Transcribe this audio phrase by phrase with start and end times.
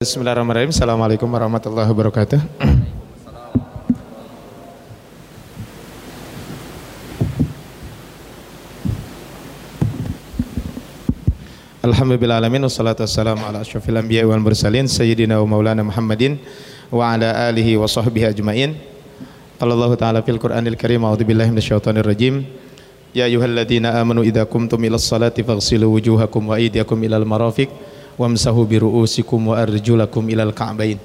[0.00, 0.72] Bismillahirrahmanirrahim.
[0.72, 2.40] Assalamualaikum warahmatullahi wabarakatuh.
[11.84, 16.40] Alhamdulillahalamin Wassalatu wassalamu ala ashrafil anbiya wal mursalin Sayyidina wa maulana Muhammadin
[16.88, 18.80] Wa ala alihi wa sahbihi ajmain
[19.60, 22.48] Qala Allah ta'ala fil Qur'anil karim A'udhu billahi minasyaitonir rajim
[23.12, 27.68] Ya ayuhalladzina amanu idha kumtum ila salati Faghsilu wujuhakum wa idiyakum ilal marafiq
[28.20, 31.00] Wamsahu biru'usikum wa arjulakum ilal ka'bain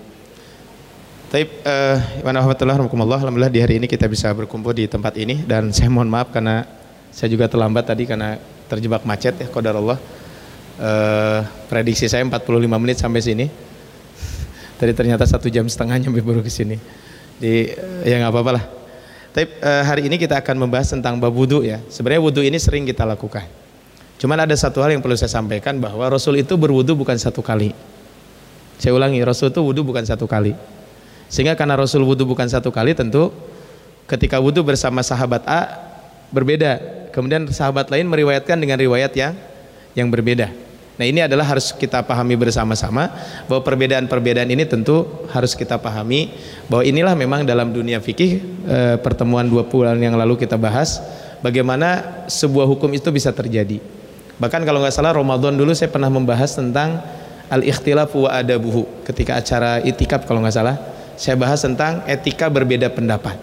[1.31, 6.11] Taib, uh, Alhamdulillah di hari ini kita bisa berkumpul di tempat ini dan saya mohon
[6.11, 6.67] maaf karena
[7.15, 8.35] saya juga terlambat tadi karena
[8.67, 9.95] terjebak macet ya kodar Allah
[10.79, 11.39] uh,
[11.71, 13.45] prediksi saya 45 menit sampai sini.
[14.79, 16.75] Tadi ternyata satu jam setengah nyampe baru ke sini.
[17.39, 18.63] Di uh, ya nggak apa-apa lah.
[19.35, 21.83] Tapi uh, hari ini kita akan membahas tentang bab wudhu ya.
[21.91, 23.64] Sebenarnya wudhu ini sering kita lakukan.
[24.15, 27.75] Cuman ada satu hal yang perlu saya sampaikan bahwa Rasul itu berwudhu bukan satu kali.
[28.79, 30.55] Saya ulangi, Rasul itu wudhu bukan satu kali.
[31.31, 33.31] Sehingga karena Rasul wudhu bukan satu kali tentu
[34.05, 35.61] ketika wudhu bersama sahabat A
[36.31, 36.79] berbeda.
[37.15, 39.33] Kemudian sahabat lain meriwayatkan dengan riwayat yang
[39.95, 40.51] yang berbeda.
[40.95, 43.11] Nah ini adalah harus kita pahami bersama-sama
[43.51, 46.31] bahwa perbedaan-perbedaan ini tentu harus kita pahami
[46.71, 51.03] bahwa inilah memang dalam dunia fikih e, pertemuan dua bulan yang lalu kita bahas
[51.43, 53.83] bagaimana sebuah hukum itu bisa terjadi.
[54.35, 56.99] Bahkan kalau nggak salah Ramadan dulu saya pernah membahas tentang
[57.47, 60.75] al-ikhtilaf wa adabuhu ketika acara itikaf kalau nggak salah
[61.15, 63.39] saya bahas tentang etika berbeda pendapat.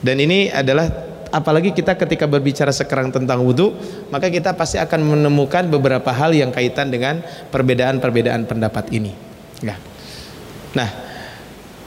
[0.00, 0.88] Dan ini adalah
[1.30, 3.74] apalagi kita ketika berbicara sekarang tentang wudhu
[4.10, 7.22] maka kita pasti akan menemukan beberapa hal yang kaitan dengan
[7.54, 9.14] perbedaan-perbedaan pendapat ini
[9.62, 9.78] ya.
[10.74, 10.90] nah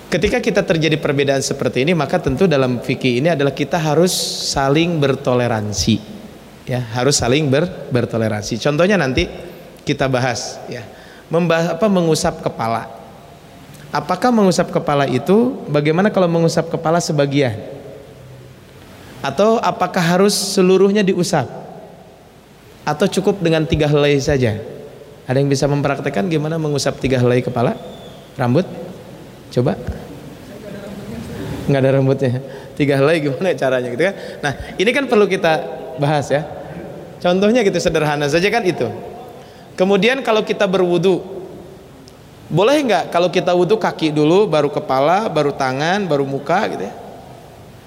[0.08, 4.16] ketika kita terjadi perbedaan seperti ini maka tentu dalam fikih ini adalah kita harus
[4.48, 6.13] saling bertoleransi
[6.64, 9.28] ya harus saling ber, bertoleransi contohnya nanti
[9.84, 10.84] kita bahas ya
[11.28, 12.88] membahas apa mengusap kepala
[13.92, 17.74] apakah mengusap kepala itu bagaimana kalau mengusap kepala sebagian
[19.24, 21.48] atau apakah harus seluruhnya diusap?
[22.84, 24.60] Atau cukup dengan tiga helai saja?
[25.24, 27.80] Ada yang bisa mempraktekkan gimana mengusap tiga helai kepala?
[28.36, 28.68] Rambut?
[29.56, 29.80] Coba.
[31.72, 32.44] Nggak ada rambutnya.
[32.76, 34.16] Tiga helai gimana caranya gitu kan?
[34.44, 36.46] Nah ini kan perlu kita bahas ya.
[37.24, 38.88] Contohnya gitu sederhana saja kan itu.
[39.74, 41.24] Kemudian kalau kita berwudu,
[42.52, 46.94] boleh nggak kalau kita wudhu kaki dulu, baru kepala, baru tangan, baru muka gitu ya?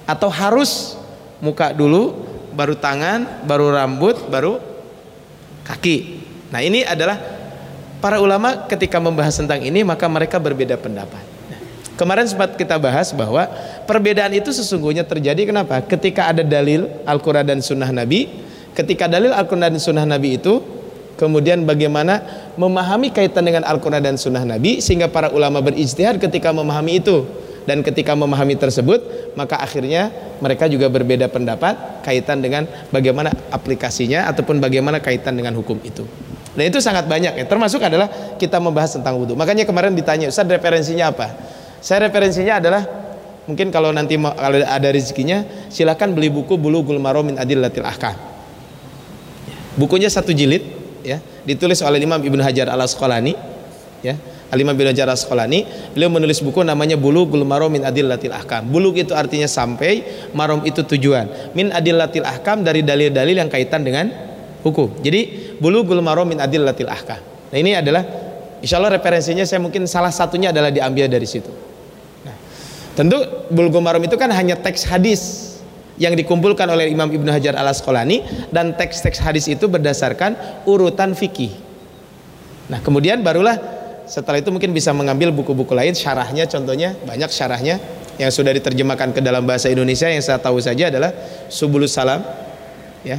[0.08, 0.96] Atau harus
[1.38, 2.16] muka dulu,
[2.56, 4.58] baru tangan, baru rambut, baru
[5.62, 6.24] kaki.
[6.50, 7.20] Nah, ini adalah
[8.00, 11.35] para ulama ketika membahas tentang ini maka mereka berbeda pendapat.
[11.96, 13.48] Kemarin sempat kita bahas bahwa
[13.88, 15.80] perbedaan itu sesungguhnya terjadi kenapa?
[15.80, 18.28] Ketika ada dalil Al-Quran dan Sunnah Nabi,
[18.76, 20.60] ketika dalil Al-Quran dan Sunnah Nabi itu
[21.16, 22.20] kemudian bagaimana
[22.60, 27.24] memahami kaitan dengan Al-Quran dan Sunnah Nabi sehingga para ulama berijtihad ketika memahami itu.
[27.66, 34.62] Dan ketika memahami tersebut maka akhirnya mereka juga berbeda pendapat kaitan dengan bagaimana aplikasinya ataupun
[34.62, 36.06] bagaimana kaitan dengan hukum itu.
[36.54, 38.06] Dan itu sangat banyak ya termasuk adalah
[38.38, 41.55] kita membahas tentang wudhu makanya kemarin ditanya Ustaz referensinya apa
[41.86, 42.82] saya referensinya adalah
[43.47, 48.19] mungkin kalau nanti kalau ada rezekinya silahkan beli buku bulu Maram min Adillatil Ahkam
[49.78, 50.66] bukunya satu jilid
[51.06, 53.38] ya ditulis oleh Imam Ibnu Hajar Al Asqalani
[54.02, 58.70] ya Alimah bin Hajar Asqalani beliau menulis buku namanya Bulughul Maram min Adillatil Ahkam.
[58.70, 60.06] Bulugh itu artinya sampai,
[60.38, 61.50] marom itu tujuan.
[61.50, 64.06] Min Adillatil Ahkam dari dalil-dalil yang kaitan dengan
[64.62, 65.03] hukum.
[65.03, 67.18] Jadi Bulughul Maram min Adillatil Ahkam.
[67.50, 68.06] Nah, ini adalah
[68.62, 71.66] insya Allah referensinya saya mungkin salah satunya adalah diambil dari situ.
[72.96, 73.20] Tentu
[73.52, 75.52] Bulughul Maram itu kan hanya teks hadis
[76.00, 81.52] yang dikumpulkan oleh Imam Ibnu Hajar Al Asqalani dan teks-teks hadis itu berdasarkan urutan fikih.
[82.72, 83.56] Nah, kemudian barulah
[84.08, 87.82] setelah itu mungkin bisa mengambil buku-buku lain syarahnya contohnya banyak syarahnya
[88.16, 91.10] yang sudah diterjemahkan ke dalam bahasa Indonesia yang saya tahu saja adalah
[91.50, 92.22] Subulus Salam
[93.02, 93.18] ya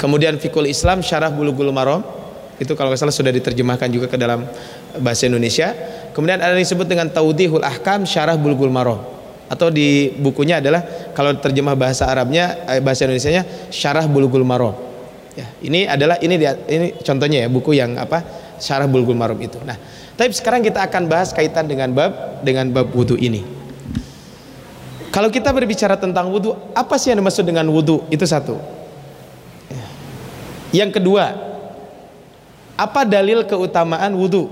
[0.00, 2.02] kemudian Fikul Islam Syarah Bulughul Maram
[2.58, 4.46] itu kalau nggak salah sudah diterjemahkan juga ke dalam
[4.98, 5.74] bahasa Indonesia
[6.14, 9.02] kemudian ada yang disebut dengan Taudihul Ahkam Syarah Bulughul Maram
[9.48, 10.84] atau di bukunya adalah
[11.16, 14.74] kalau terjemah bahasa Arabnya eh, bahasa Indonesia-nya Syarah Bulughul Maram
[15.38, 16.34] ya ini adalah ini
[16.66, 19.56] ini contohnya ya buku yang apa syarah bulgul marum itu.
[19.62, 19.78] Nah,
[20.18, 23.42] tapi sekarang kita akan bahas kaitan dengan bab dengan bab wudhu ini.
[25.08, 28.04] Kalau kita berbicara tentang wudhu, apa sih yang dimaksud dengan wudhu?
[28.12, 28.60] Itu satu.
[30.68, 31.47] Yang kedua,
[32.78, 34.46] apa dalil keutamaan wudhu?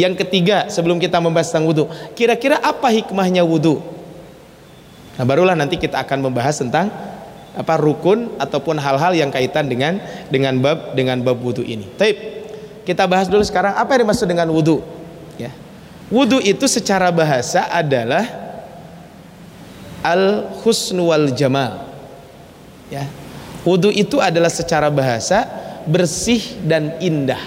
[0.00, 1.84] Yang ketiga, sebelum kita membahas tentang wudhu,
[2.16, 3.84] kira-kira apa hikmahnya wudhu?
[5.20, 6.88] Nah, barulah nanti kita akan membahas tentang
[7.52, 10.00] apa rukun ataupun hal-hal yang kaitan dengan
[10.32, 11.84] dengan bab dengan bab wudu ini.
[12.00, 12.40] Taib.
[12.80, 14.80] kita bahas dulu sekarang apa yang dimaksud dengan wudhu.
[15.36, 15.52] Ya.
[16.08, 18.24] Wudhu itu secara bahasa adalah
[20.00, 21.86] al husnu wal jamal.
[22.88, 23.06] Ya.
[23.62, 25.44] Wudhu itu adalah secara bahasa
[25.86, 27.40] bersih dan indah.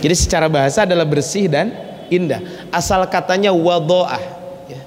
[0.00, 1.72] Jadi secara bahasa adalah bersih dan
[2.12, 2.42] indah.
[2.68, 4.22] Asal katanya wadoah.
[4.68, 4.80] Ya.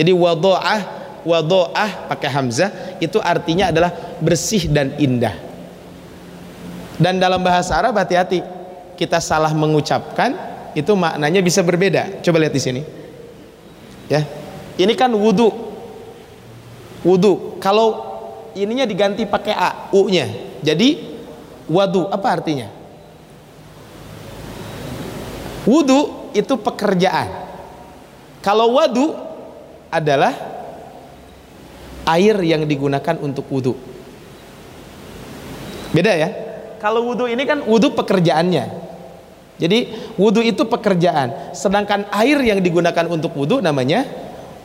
[0.00, 0.80] Jadi wadoah,
[1.22, 5.34] wadoah pakai hamzah itu artinya adalah bersih dan indah.
[6.96, 8.40] Dan dalam bahasa Arab hati-hati,
[8.96, 10.32] kita salah mengucapkan
[10.72, 12.24] itu maknanya bisa berbeda.
[12.24, 12.82] Coba lihat di sini.
[14.08, 14.24] Ya.
[14.76, 15.52] Ini kan wudu.
[17.04, 17.60] Wudu.
[17.60, 18.16] Kalau
[18.56, 20.28] ininya diganti pakai a, u-nya.
[20.64, 21.15] Jadi
[21.70, 22.68] wadu apa artinya?
[25.66, 27.28] Wudu itu pekerjaan.
[28.42, 29.10] Kalau wadu
[29.90, 30.30] adalah
[32.06, 33.74] air yang digunakan untuk wudu.
[35.90, 36.30] Beda ya?
[36.78, 38.86] Kalau wudhu ini kan wudhu pekerjaannya.
[39.56, 39.78] Jadi
[40.20, 44.04] wudhu itu pekerjaan, sedangkan air yang digunakan untuk wudhu namanya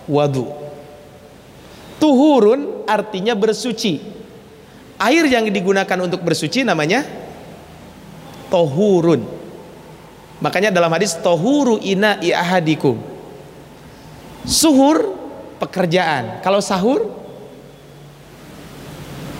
[0.06, 0.52] wadu.
[1.98, 4.21] Tuhurun artinya bersuci.
[5.02, 7.02] Air yang digunakan untuk bersuci namanya
[8.54, 9.26] tohurun.
[10.42, 13.02] Makanya dalam hadis tohuru ina ahadikum.
[14.46, 15.18] Suhur
[15.58, 16.42] pekerjaan.
[16.46, 17.10] Kalau sahur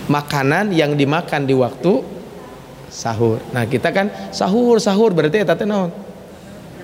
[0.10, 2.02] makanan yang dimakan di waktu
[2.90, 3.38] sahur.
[3.54, 5.94] Nah kita kan sahur sahur berarti ya tante naon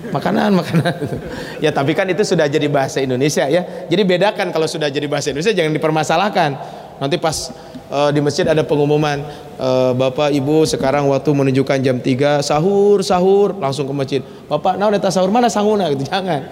[0.08, 0.94] makanan makanan
[1.64, 5.34] ya tapi kan itu sudah jadi bahasa Indonesia ya jadi bedakan kalau sudah jadi bahasa
[5.34, 6.50] Indonesia jangan dipermasalahkan
[6.98, 7.54] nanti pas
[7.90, 9.22] uh, di masjid ada pengumuman
[9.58, 14.94] uh, bapak ibu sekarang waktu menunjukkan jam 3 sahur sahur langsung ke masjid bapak naon
[14.94, 16.42] eta sahur mana sahuna gitu jangan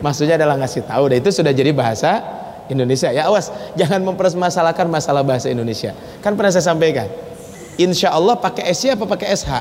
[0.00, 2.22] maksudnya adalah ngasih tahu dan itu sudah jadi bahasa
[2.66, 7.06] Indonesia ya awas jangan mempermasalahkan masalah bahasa Indonesia kan pernah saya sampaikan
[7.76, 9.52] Insya Allah pakai SY apa pakai SH?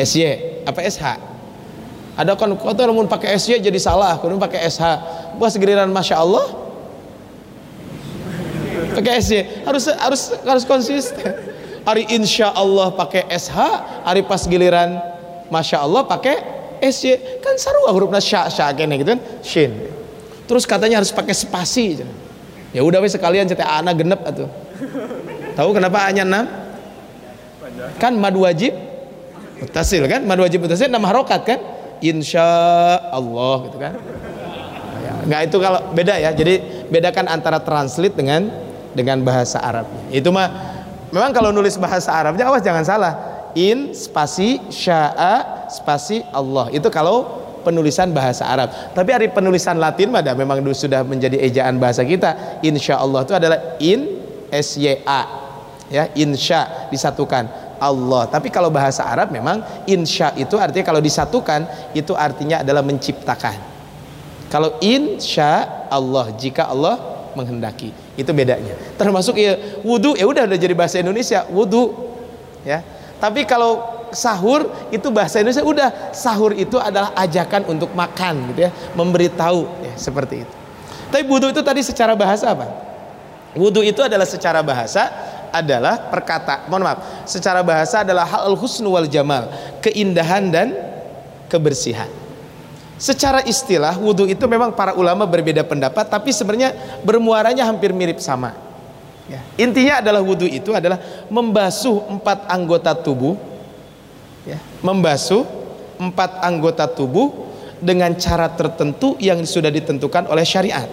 [0.00, 0.20] SY
[0.64, 1.04] apa SH?
[2.16, 4.82] Ada kan namun pakai SY jadi salah, kemudian pakai SH.
[5.36, 6.63] Buat segeriran Masya Allah
[8.94, 11.34] pakai SY harus harus harus konsisten.
[11.84, 13.58] Hari Insya Allah pakai SH,
[14.08, 14.96] hari pas giliran
[15.52, 16.40] Masya Allah pakai
[16.80, 19.92] SY kan sarua hurufnya sya sya kene gitu kan shin.
[20.48, 22.00] Terus katanya harus pakai spasi.
[22.72, 24.48] Ya udah wes sekalian cetak anak genep atau
[25.54, 26.44] Tahu kenapa hanya enam?
[28.02, 28.74] Kan mad wajib
[29.62, 30.26] mutasil kan?
[30.26, 31.60] Mad wajib mutasil nama harokat kan?
[32.02, 32.42] Insya
[33.14, 33.94] Allah gitu kan?
[35.24, 36.30] Nggak itu kalau beda ya.
[36.34, 38.50] Jadi bedakan antara translate dengan
[38.96, 39.90] dengan bahasa Arab.
[40.08, 40.48] Itu mah
[41.10, 43.12] memang kalau nulis bahasa Arabnya awas jangan salah.
[43.54, 46.70] In spasi sya'a spasi Allah.
[46.74, 48.70] Itu kalau penulisan bahasa Arab.
[48.94, 52.62] Tapi hari penulisan Latin mah memang sudah menjadi ejaan bahasa kita.
[52.66, 55.44] Insya Allah itu adalah in SYA
[55.92, 62.16] ya insya disatukan Allah tapi kalau bahasa Arab memang insya itu artinya kalau disatukan itu
[62.16, 63.56] artinya adalah menciptakan
[64.48, 66.96] kalau insya Allah jika Allah
[67.36, 68.74] menghendaki itu bedanya.
[68.94, 71.94] Termasuk ya wudhu ya udah udah jadi bahasa Indonesia wudhu
[72.62, 72.82] ya.
[73.18, 73.82] Tapi kalau
[74.14, 79.94] sahur itu bahasa Indonesia udah sahur itu adalah ajakan untuk makan gitu ya memberitahu ya
[79.98, 80.54] seperti itu.
[81.10, 82.66] Tapi wudhu itu tadi secara bahasa apa?
[83.54, 85.10] Wudhu itu adalah secara bahasa
[85.54, 89.46] adalah perkata, mohon maaf, secara bahasa adalah hal husnu wal jamal,
[89.78, 90.74] keindahan dan
[91.46, 92.10] kebersihan.
[92.94, 98.54] Secara istilah wudhu itu memang para ulama berbeda pendapat, tapi sebenarnya bermuaranya hampir mirip sama.
[99.26, 99.42] Ya.
[99.58, 103.34] Intinya adalah wudhu itu adalah membasuh empat anggota tubuh,
[104.46, 104.62] ya.
[104.78, 105.42] membasuh
[105.98, 107.50] empat anggota tubuh
[107.82, 110.86] dengan cara tertentu yang sudah ditentukan oleh syariat.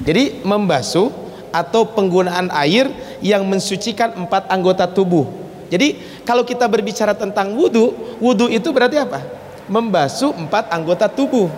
[0.00, 1.12] Jadi membasuh
[1.52, 2.88] atau penggunaan air
[3.24, 5.28] yang mensucikan empat anggota tubuh.
[5.72, 9.45] Jadi kalau kita berbicara tentang wudhu, wudhu itu berarti apa?
[9.66, 11.50] Membasuh empat anggota tubuh.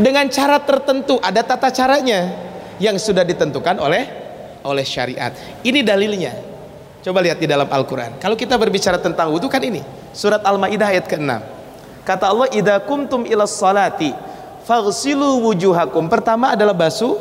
[0.00, 2.32] Dengan cara tertentu, ada tata caranya
[2.80, 4.08] yang sudah ditentukan oleh
[4.64, 5.32] oleh syariat.
[5.60, 6.32] Ini dalilnya.
[7.00, 8.20] Coba lihat di dalam Al-Quran.
[8.20, 9.80] Kalau kita berbicara tentang wudhu kan ini.
[10.12, 11.32] Surat Al-Ma'idah ayat ke-6.
[12.04, 14.12] Kata Allah, Ida kumtum ilas salati,
[14.64, 16.08] faghsilu wujuhakum.
[16.12, 17.16] Pertama adalah basuh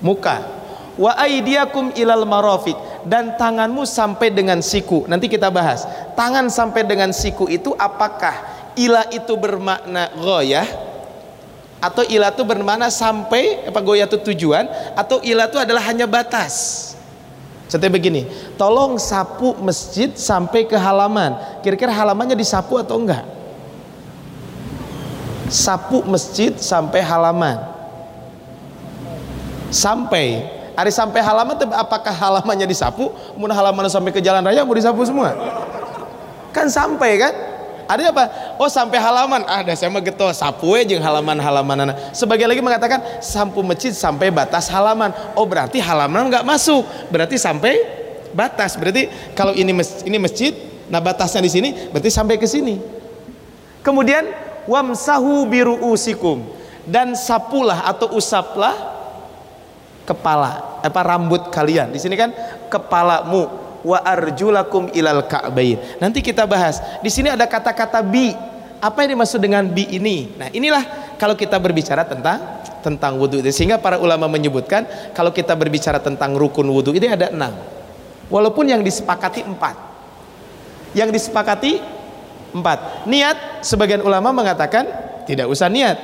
[0.00, 0.56] muka
[0.96, 5.06] wa aidiakum ilal marofik dan tanganmu sampai dengan siku.
[5.06, 5.86] Nanti kita bahas.
[6.18, 8.34] Tangan sampai dengan siku itu apakah
[8.74, 10.66] ila itu bermakna goyah
[11.78, 14.66] atau ila itu bermakna sampai apa goyah itu tujuan?
[14.98, 16.84] Atau ila itu adalah hanya batas?
[17.66, 18.22] Contohnya begini,
[18.54, 21.34] tolong sapu masjid sampai ke halaman.
[21.62, 23.26] Kira-kira halamannya disapu atau enggak?
[25.50, 27.58] Sapu masjid sampai halaman.
[29.70, 33.08] Sampai Hari sampai halaman apakah halamannya disapu?
[33.32, 35.32] Mun halaman sampai ke jalan raya mau disapu semua?
[36.52, 37.32] Kan sampai kan?
[37.86, 38.24] Ada apa?
[38.58, 39.46] Oh sampai halaman.
[39.46, 41.96] Ah, dah saya mah getol sapu jeung halaman-halaman anak.
[42.12, 45.14] Sebagian lagi mengatakan sampu masjid sampai batas halaman.
[45.38, 46.82] Oh berarti halaman nggak masuk.
[47.08, 47.78] Berarti sampai
[48.34, 48.74] batas.
[48.74, 50.52] Berarti kalau ini masjid, ini masjid,
[50.90, 52.82] nah batasnya di sini berarti sampai ke sini.
[53.86, 54.26] Kemudian
[54.66, 56.42] wamsahu biruusikum
[56.90, 58.95] dan sapulah atau usaplah
[60.06, 61.90] kepala apa rambut kalian.
[61.90, 62.30] Di sini kan
[62.70, 63.50] kepalamu
[63.82, 65.98] wa arjulakum ilal ka'bain.
[65.98, 66.78] Nanti kita bahas.
[67.02, 68.32] Di sini ada kata-kata bi.
[68.76, 70.36] Apa yang dimaksud dengan bi ini?
[70.36, 72.38] Nah, inilah kalau kita berbicara tentang
[72.84, 77.50] tentang wudhu sehingga para ulama menyebutkan kalau kita berbicara tentang rukun wudhu ini ada enam
[78.30, 79.74] walaupun yang disepakati empat
[80.94, 81.82] yang disepakati
[82.54, 84.86] empat niat sebagian ulama mengatakan
[85.26, 85.98] tidak usah niat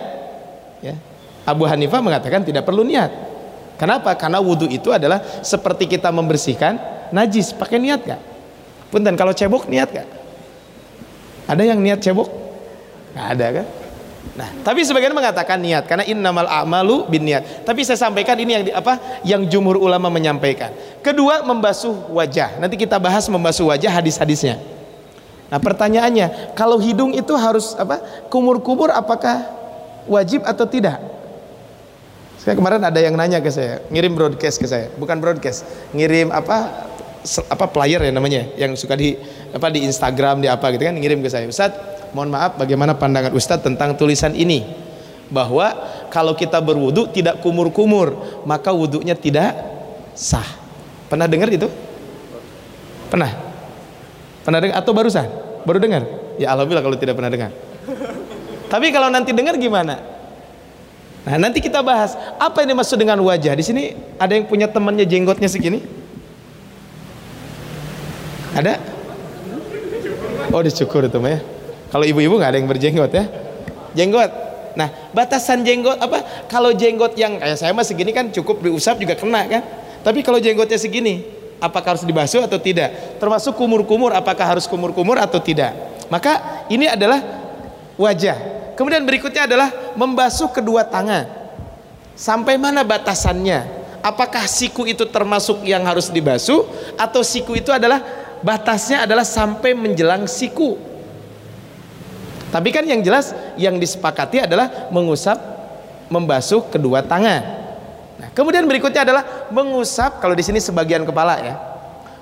[0.82, 0.98] ya
[1.46, 3.31] Abu Hanifah mengatakan tidak perlu niat
[3.82, 6.78] kenapa karena wudhu itu adalah seperti kita membersihkan
[7.10, 8.22] najis pakai niat gak?
[8.94, 10.08] punten kalau cebok niat gak?
[11.50, 12.30] ada yang niat cebok?
[13.12, 13.66] nggak ada kan?
[14.32, 17.68] Nah, tapi sebagian mengatakan niat karena innamal a'malu bin niat.
[17.68, 19.20] Tapi saya sampaikan ini yang apa?
[19.28, 20.72] Yang jumhur ulama menyampaikan.
[21.04, 22.56] Kedua, membasuh wajah.
[22.56, 24.56] Nanti kita bahas membasuh wajah hadis-hadisnya.
[25.52, 28.00] Nah, pertanyaannya, kalau hidung itu harus apa?
[28.32, 29.44] Kumur-kumur apakah
[30.08, 30.96] wajib atau tidak?
[32.42, 35.62] Saya kemarin ada yang nanya ke saya, ngirim broadcast ke saya, bukan broadcast,
[35.94, 36.90] ngirim apa
[37.46, 39.14] apa player ya namanya yang suka di
[39.54, 41.46] apa di Instagram di apa gitu kan ngirim ke saya.
[41.46, 41.70] Ustaz
[42.10, 44.66] mohon maaf bagaimana pandangan Ustaz tentang tulisan ini?
[45.30, 45.70] Bahwa
[46.10, 49.54] kalau kita berwudu tidak kumur-kumur maka wudunya tidak
[50.18, 50.44] sah.
[51.06, 51.70] Pernah dengar itu?
[53.06, 53.30] Pernah?
[54.42, 55.30] Pernah dengar atau barusan?
[55.62, 56.02] Baru dengar?
[56.42, 57.54] Ya alhamdulillah kalau tidak pernah dengar.
[58.66, 60.11] Tapi kalau nanti dengar gimana
[61.22, 63.82] nah nanti kita bahas apa yang dimaksud dengan wajah di sini
[64.18, 66.02] ada yang punya temannya jenggotnya segini
[68.52, 68.76] ada?
[70.52, 71.38] Oh dicukur itu ya.
[71.88, 73.24] Kalau ibu-ibu nggak ada yang berjenggot ya.
[73.96, 74.30] Jenggot.
[74.72, 76.48] Nah, batasan jenggot apa?
[76.48, 79.62] Kalau jenggot yang kayak saya mah segini kan cukup diusap juga kena kan.
[80.02, 81.24] Tapi kalau jenggotnya segini,
[81.62, 83.20] apakah harus dibasuh atau tidak?
[83.22, 85.72] Termasuk kumur-kumur, apakah harus kumur-kumur atau tidak?
[86.10, 87.22] Maka ini adalah
[87.94, 88.34] wajah.
[88.82, 91.30] Kemudian berikutnya adalah membasuh kedua tangan.
[92.18, 93.62] Sampai mana batasannya?
[94.02, 96.66] Apakah siku itu termasuk yang harus dibasuh?
[96.98, 98.02] Atau siku itu adalah
[98.42, 100.74] batasnya adalah sampai menjelang siku?
[102.50, 105.38] Tapi kan yang jelas yang disepakati adalah mengusap
[106.10, 107.62] membasuh kedua tangan.
[108.18, 111.54] Nah kemudian berikutnya adalah mengusap kalau di sini sebagian kepala ya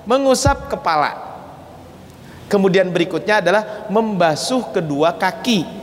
[0.05, 1.33] mengusap kepala.
[2.45, 5.80] Kemudian berikutnya adalah membasuh kedua kaki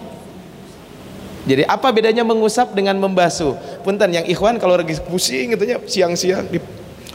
[1.48, 3.56] jadi apa bedanya mengusap dengan membasuh?
[3.80, 6.60] Punten yang ikhwan kalau lagi pusing gitu ya siang-siang di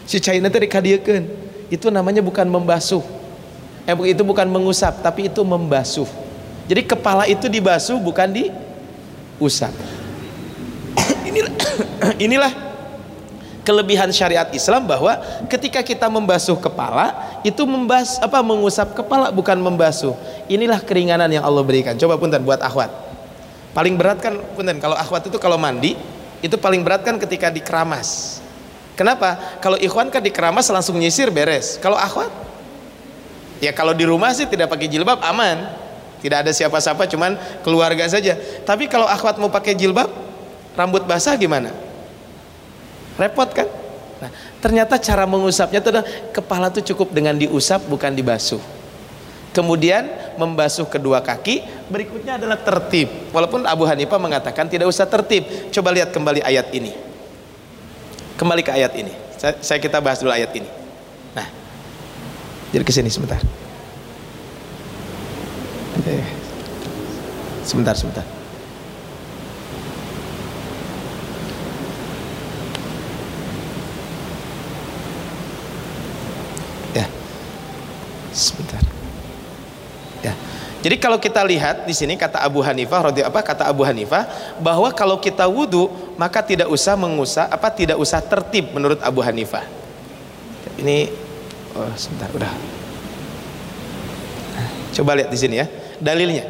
[0.09, 1.23] si China tadi dikadieukeun
[1.69, 3.05] itu namanya bukan membasuh.
[3.85, 6.09] Eh, itu bukan mengusap tapi itu membasuh.
[6.65, 9.75] Jadi kepala itu dibasuh bukan diusap
[11.29, 11.53] inilah
[12.25, 12.53] inilah
[13.61, 15.13] kelebihan syariat Islam bahwa
[15.45, 20.17] ketika kita membasuh kepala itu membas apa mengusap kepala bukan membasuh.
[20.49, 21.93] Inilah keringanan yang Allah berikan.
[22.01, 23.02] Coba punten buat akhwat
[23.73, 25.97] paling berat kan punten kalau akhwat itu kalau mandi
[26.39, 28.41] itu paling berat kan ketika dikeramas
[28.93, 29.57] Kenapa?
[29.57, 31.81] Kalau ikhwan kan dikeramas langsung nyisir beres.
[31.81, 32.29] Kalau akhwat
[33.57, 35.81] ya kalau di rumah sih tidak pakai jilbab aman.
[36.21, 38.37] Tidak ada siapa-siapa cuman keluarga saja.
[38.63, 40.07] Tapi kalau akhwat mau pakai jilbab,
[40.77, 41.73] rambut basah gimana?
[43.19, 43.67] Repot kan?
[44.23, 44.31] Nah,
[44.63, 48.61] ternyata cara mengusapnya itu adalah kepala tuh cukup dengan diusap bukan dibasuh.
[49.53, 53.29] Kemudian membasuh kedua kaki, berikutnya adalah tertib.
[53.29, 55.45] Walaupun Abu Hanifah mengatakan tidak usah tertib.
[55.69, 56.89] Coba lihat kembali ayat ini.
[58.33, 59.13] Kembali ke ayat ini.
[59.37, 60.65] Saya, saya kita bahas dulu ayat ini.
[61.37, 61.45] Nah,
[62.73, 63.37] jadi ke sini sebentar.
[66.03, 66.25] Eh,
[67.61, 68.25] sebentar, sebentar.
[76.91, 77.07] Ya,
[78.35, 78.82] sebentar.
[80.23, 80.33] Ya.
[80.83, 84.27] Jadi kalau kita lihat di sini kata Abu Hanifah apa kata Abu Hanifah
[84.59, 85.87] bahwa kalau kita wudhu
[86.19, 89.63] maka tidak usah mengusah apa tidak usah tertib menurut Abu Hanifah.
[90.79, 91.07] Ini
[91.75, 92.51] oh sebentar udah.
[94.93, 95.67] Coba lihat di sini ya
[96.03, 96.45] dalilnya.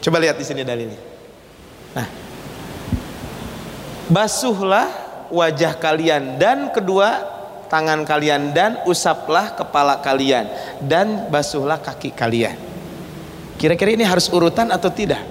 [0.00, 1.00] Coba lihat di sini dalilnya.
[1.92, 2.08] Nah,
[4.08, 4.88] basuhlah
[5.28, 7.39] wajah kalian dan kedua
[7.70, 10.50] tangan kalian dan usaplah kepala kalian
[10.82, 12.58] dan basuhlah kaki kalian.
[13.56, 15.22] Kira-kira ini harus urutan atau tidak?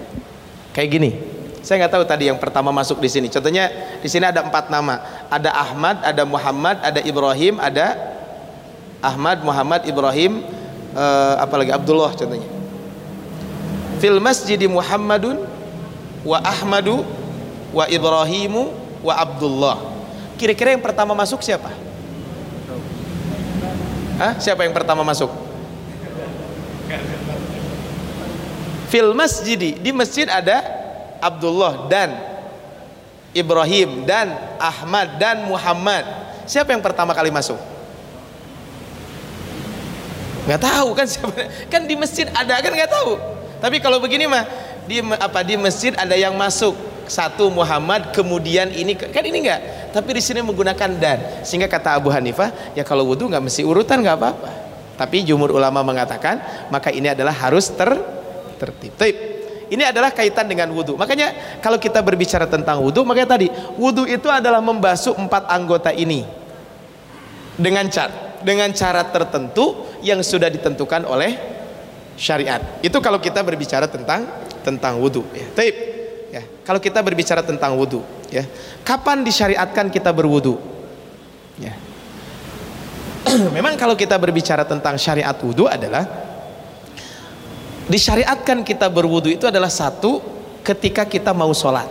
[0.72, 1.12] Kayak gini.
[1.60, 3.27] Saya nggak tahu tadi yang pertama masuk di sini.
[3.27, 3.67] Contohnya
[4.00, 5.27] di sini ada empat nama.
[5.27, 8.00] Ada Ahmad, ada Muhammad, ada Ibrahim, ada
[9.03, 10.46] Ahmad, Muhammad, Ibrahim,
[10.96, 12.48] uh, apalagi Abdullah contohnya.
[14.00, 15.43] Fil masjid Muhammadun
[16.24, 17.03] wa Ahmadu
[17.75, 18.72] wa Ibrahimu
[19.03, 19.77] wa Abdullah.
[20.39, 21.88] Kira-kira yang pertama masuk siapa?
[24.19, 24.35] Hah?
[24.35, 25.31] Siapa yang pertama masuk?
[28.91, 30.59] Fil masjidi di masjid ada
[31.23, 32.19] Abdullah dan
[33.31, 36.03] Ibrahim dan Ahmad dan Muhammad.
[36.49, 37.55] Siapa yang pertama kali masuk?
[40.49, 41.31] Nggak tahu kan siapa?
[41.69, 43.21] Kan di masjid ada kan nggak tahu.
[43.61, 44.43] Tapi kalau begini mah
[44.89, 46.73] di apa di masjid ada yang masuk
[47.09, 52.13] satu Muhammad kemudian ini kan ini enggak tapi di sini menggunakan dan sehingga kata Abu
[52.13, 54.49] Hanifah ya kalau wudhu nggak mesti urutan nggak apa-apa
[54.99, 58.19] tapi jumur ulama mengatakan maka ini adalah harus ter
[58.59, 59.15] tertib.
[59.69, 60.99] Ini adalah kaitan dengan wudhu.
[60.99, 63.47] Makanya kalau kita berbicara tentang wudhu, makanya tadi
[63.79, 66.27] wudhu itu adalah membasuh empat anggota ini
[67.55, 71.37] dengan cara dengan cara tertentu yang sudah ditentukan oleh
[72.19, 72.59] syariat.
[72.83, 74.27] Itu kalau kita berbicara tentang
[74.65, 75.23] tentang wudhu.
[75.31, 75.47] Ya.
[76.69, 78.45] Kalau kita berbicara tentang wudhu, ya.
[78.85, 80.61] Kapan disyariatkan kita berwudhu?
[81.57, 81.73] Ya.
[83.57, 86.05] Memang kalau kita berbicara tentang syariat wudhu adalah
[87.89, 90.21] disyariatkan kita berwudu itu adalah satu
[90.61, 91.89] ketika kita mau sholat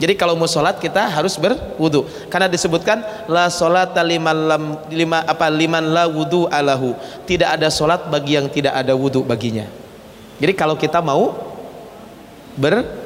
[0.00, 5.84] jadi kalau mau sholat kita harus berwudu karena disebutkan la sholat liman lima apa liman
[5.84, 6.96] la wudu alahu
[7.28, 9.68] tidak ada sholat bagi yang tidak ada wudu baginya
[10.40, 11.36] jadi kalau kita mau
[12.56, 12.99] ber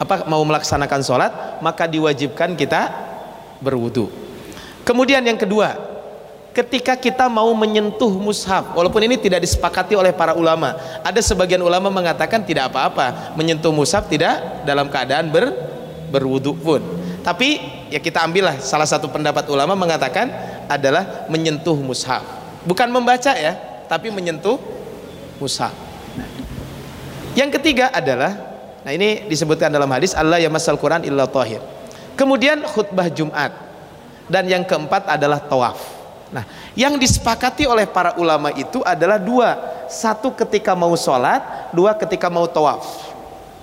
[0.00, 2.88] apa mau melaksanakan sholat maka diwajibkan kita
[3.60, 4.08] berwudu.
[4.80, 5.76] Kemudian yang kedua
[6.56, 11.92] ketika kita mau menyentuh mushaf walaupun ini tidak disepakati oleh para ulama ada sebagian ulama
[11.92, 15.52] mengatakan tidak apa-apa menyentuh mushaf tidak dalam keadaan ber,
[16.08, 16.80] berwudhu pun.
[17.20, 17.60] Tapi
[17.92, 20.32] ya kita ambillah salah satu pendapat ulama mengatakan
[20.64, 22.24] adalah menyentuh mushaf.
[22.64, 24.56] Bukan membaca ya tapi menyentuh
[25.36, 25.76] mushaf.
[27.36, 28.49] Yang ketiga adalah
[28.80, 31.60] nah ini disebutkan dalam hadis Allah ya masal Quran illa tahir
[32.16, 33.52] kemudian khutbah Jumat
[34.30, 36.00] dan yang keempat adalah tawaf
[36.30, 36.46] Nah,
[36.78, 39.58] yang disepakati oleh para ulama itu adalah dua.
[39.90, 43.10] Satu ketika mau sholat, dua ketika mau tawaf.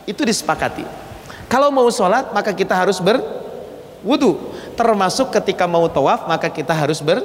[0.03, 0.83] Itu disepakati.
[1.47, 4.51] Kalau mau sholat, maka kita harus berwudu.
[4.75, 7.23] Termasuk ketika mau tawaf, maka kita harus ber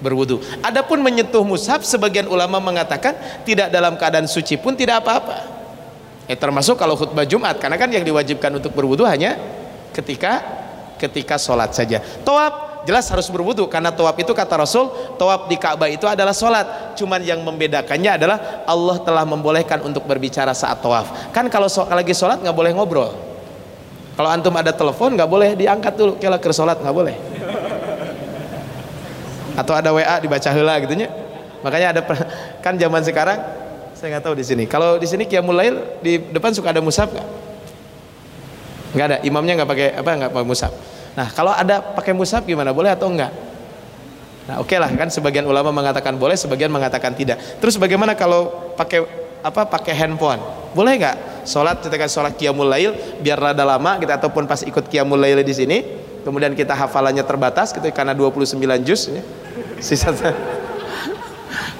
[0.00, 0.40] berwudu.
[0.64, 5.53] Adapun menyentuh mushaf, sebagian ulama mengatakan tidak dalam keadaan suci pun tidak apa-apa.
[6.24, 9.36] Eh, termasuk kalau khutbah Jumat, karena kan yang diwajibkan untuk berwudu hanya
[9.92, 10.40] ketika
[10.96, 12.00] ketika sholat saja.
[12.24, 16.96] Tawaf jelas harus berwudu karena tawaf itu kata Rasul tawaf di Ka'bah itu adalah solat
[16.96, 21.32] cuman yang membedakannya adalah Allah telah membolehkan untuk berbicara saat tawaf.
[21.32, 23.12] Kan kalau so lagi solat nggak boleh ngobrol.
[24.14, 26.12] Kalau antum ada telepon nggak boleh diangkat dulu.
[26.20, 27.16] Kalau ke solat nggak boleh.
[29.54, 31.08] Atau ada WA dibaca hela gitunya.
[31.64, 32.00] Makanya ada
[32.64, 33.63] kan zaman sekarang
[34.04, 37.08] saya nggak tahu di sini kalau di sini Qiyamul Lail di depan suka ada musab
[37.08, 37.28] nggak
[38.92, 40.72] nggak ada imamnya nggak pakai apa nggak pakai musab
[41.14, 42.74] Nah, kalau ada pakai mushaf gimana?
[42.74, 43.30] Boleh atau enggak?
[44.44, 47.38] Nah, oke okay lah kan sebagian ulama mengatakan boleh, sebagian mengatakan tidak.
[47.62, 49.06] Terus bagaimana kalau pakai
[49.40, 49.62] apa?
[49.64, 50.42] Pakai handphone.
[50.74, 51.46] Boleh enggak?
[51.46, 55.54] Salat ketika salat qiyamul lail biar rada lama kita ataupun pas ikut qiyamul lail di
[55.54, 55.78] sini,
[56.26, 59.08] kemudian kita hafalannya terbatas gitu karena 29 juz.
[59.78, 60.10] Sisa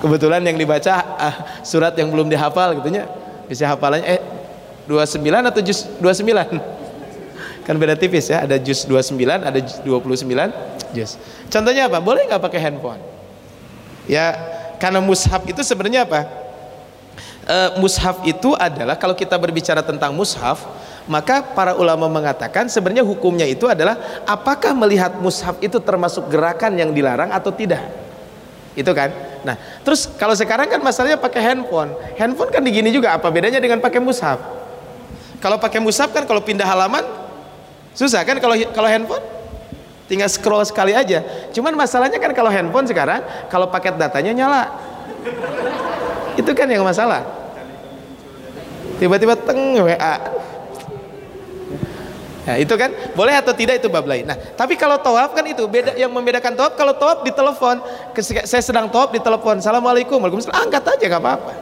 [0.05, 3.09] Kebetulan yang dibaca uh, surat yang belum dihafal gitu ya.
[3.49, 4.21] Bisa hafalannya eh
[4.85, 6.29] 29 atau juz 29?
[7.65, 10.29] kan beda tipis ya ada jus 29 ada jus 29
[10.93, 11.17] jus
[11.49, 11.99] contohnya apa?
[12.05, 13.01] Boleh nggak pakai handphone?
[14.05, 14.37] Ya
[14.77, 16.29] karena mushaf itu sebenarnya apa?
[17.49, 20.61] E, mushaf itu adalah kalau kita berbicara tentang mushaf
[21.09, 23.97] maka para ulama mengatakan sebenarnya hukumnya itu adalah
[24.29, 28.04] apakah melihat mushaf itu termasuk gerakan yang dilarang atau tidak
[28.75, 29.11] itu kan
[29.47, 29.55] nah
[29.87, 34.03] terus kalau sekarang kan masalahnya pakai handphone handphone kan digini juga apa bedanya dengan pakai
[34.03, 34.43] mushaf
[35.39, 37.25] kalau pakai mushaf kan kalau pindah halaman
[37.95, 39.23] Susah kan kalau kalau handphone?
[40.05, 41.25] Tinggal scroll sekali aja.
[41.55, 44.63] Cuman masalahnya kan kalau handphone sekarang kalau paket datanya nyala.
[46.37, 47.23] Itu kan yang masalah.
[48.99, 50.15] Tiba-tiba teng WA.
[52.45, 54.29] Nah, itu kan boleh atau tidak itu bab lain.
[54.29, 57.81] Nah, tapi kalau tawaf kan itu beda yang membedakan tawaf kalau tawaf di telepon,
[58.45, 61.53] saya sedang tawaf di telepon, assalamualaikum, waalaikumsalam, angkat aja nggak apa-apa.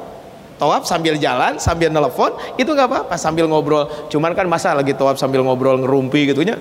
[0.59, 3.87] Tawaf sambil jalan sambil nelfon itu nggak apa-apa sambil ngobrol.
[4.11, 6.59] Cuman kan masa lagi tawaf sambil ngobrol ngerumpi gitunya.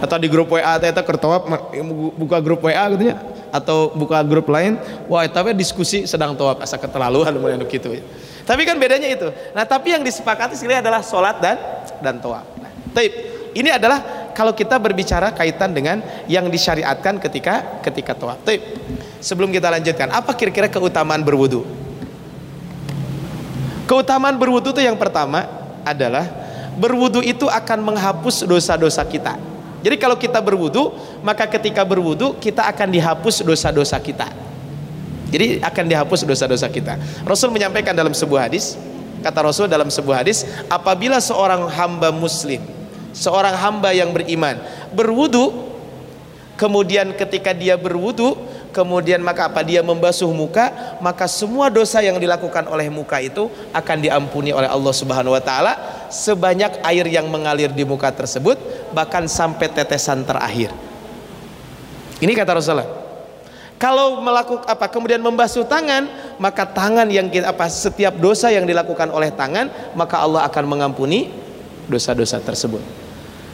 [0.00, 1.48] Atau di grup WA ternyata kertawaf
[2.16, 3.16] buka grup WA gitunya.
[3.52, 4.80] Atau buka grup lain
[5.12, 8.04] wah tapi diskusi sedang tawaf asa keterlaluan mulai gitu ya.
[8.48, 9.28] tapi kan bedanya itu.
[9.56, 11.56] Nah tapi yang disepakati sekali adalah sholat dan
[12.04, 12.61] dan tawaf
[12.92, 13.12] taib.
[13.52, 18.40] Ini adalah kalau kita berbicara kaitan dengan yang disyariatkan ketika ketika tawaf.
[18.44, 18.64] Taib.
[19.20, 21.62] Sebelum kita lanjutkan apa kira-kira keutamaan berwudu?
[23.86, 25.44] Keutamaan berwudu itu yang pertama
[25.84, 26.24] adalah
[26.80, 29.36] berwudu itu akan menghapus dosa-dosa kita.
[29.82, 30.94] Jadi kalau kita berwudu,
[31.26, 34.30] maka ketika berwudu kita akan dihapus dosa-dosa kita.
[35.32, 36.96] Jadi akan dihapus dosa-dosa kita.
[37.26, 38.78] Rasul menyampaikan dalam sebuah hadis,
[39.24, 42.62] kata Rasul dalam sebuah hadis, apabila seorang hamba muslim,
[43.12, 44.58] seorang hamba yang beriman.
[44.92, 45.72] Berwudu,
[46.56, 48.36] kemudian ketika dia berwudu,
[48.72, 49.60] kemudian maka apa?
[49.62, 54.94] Dia membasuh muka maka semua dosa yang dilakukan oleh muka itu akan diampuni oleh Allah
[54.96, 55.76] Subhanahu wa taala.
[56.08, 58.56] Sebanyak air yang mengalir di muka tersebut
[58.96, 60.72] bahkan sampai tetesan terakhir.
[62.18, 62.90] Ini kata Rasulullah.
[63.76, 64.86] Kalau melakukan apa?
[64.86, 67.66] Kemudian membasuh tangan maka tangan yang kita apa?
[67.66, 71.34] Setiap dosa yang dilakukan oleh tangan maka Allah akan mengampuni
[71.90, 73.01] dosa-dosa tersebut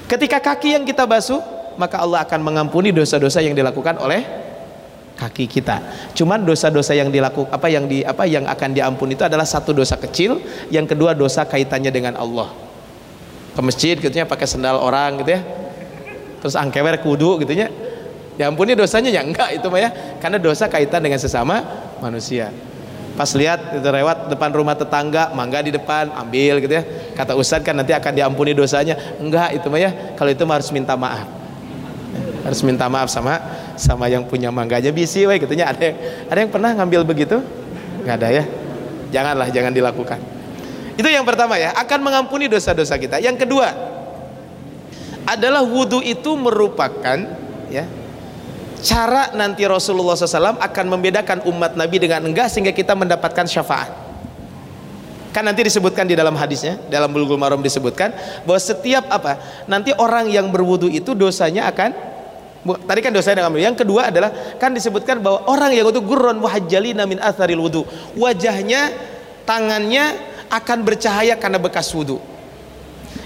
[0.08, 1.38] ketika kaki yang kita basuh
[1.78, 4.26] maka Allah akan mengampuni dosa-dosa yang dilakukan oleh
[5.18, 5.82] kaki kita.
[6.14, 9.98] Cuman dosa-dosa yang dilakukan apa yang di apa yang akan diampuni itu adalah satu dosa
[9.98, 12.50] kecil, yang kedua dosa kaitannya dengan Allah.
[13.54, 15.40] Ke masjid gitu ya pakai sendal orang gitu ya.
[16.38, 17.66] Terus angkewer kudu gitu ya.
[18.38, 19.90] Diampuni dosanya ya enggak itu mah ya,
[20.22, 21.58] karena dosa kaitan dengan sesama
[21.98, 22.54] manusia.
[23.18, 26.86] Pas lihat itu lewat depan rumah tetangga, mangga di depan, ambil gitu ya.
[27.18, 28.94] Kata Ustadz kan nanti akan diampuni dosanya.
[29.18, 31.26] Enggak itu mah ya, kalau itu harus minta maaf.
[32.46, 33.42] Harus minta maaf sama
[33.74, 35.66] sama yang punya mangganya bisi we gitunya.
[35.66, 35.96] Ada yang,
[36.30, 37.42] ada yang pernah ngambil begitu?
[38.06, 38.44] Nggak ada ya?
[39.10, 40.22] Janganlah jangan dilakukan.
[40.94, 41.74] Itu yang pertama ya.
[41.74, 43.18] Akan mengampuni dosa-dosa kita.
[43.18, 43.66] Yang kedua
[45.26, 47.18] adalah wudhu itu merupakan
[47.68, 47.84] ya
[48.80, 54.07] cara nanti Rasulullah SAW akan membedakan umat Nabi dengan enggak sehingga kita mendapatkan syafaat
[55.32, 58.14] kan nanti disebutkan di dalam hadisnya dalam bulgul marom disebutkan
[58.48, 62.08] bahwa setiap apa nanti orang yang berwudu itu dosanya akan
[62.66, 63.54] Tadi kan dosa yang.
[63.54, 67.82] Yang kedua adalah kan disebutkan bahwa orang yang itu gurun wahjalina min atharil wudu.
[68.18, 68.92] Wajahnya,
[69.46, 70.18] tangannya
[70.50, 72.18] akan bercahaya karena bekas wudu.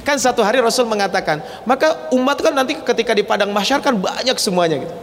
[0.02, 4.34] Kan satu hari Rasul mengatakan, maka umat kan nanti ketika di padang mahsyar kan banyak
[4.36, 4.94] semuanya gitu.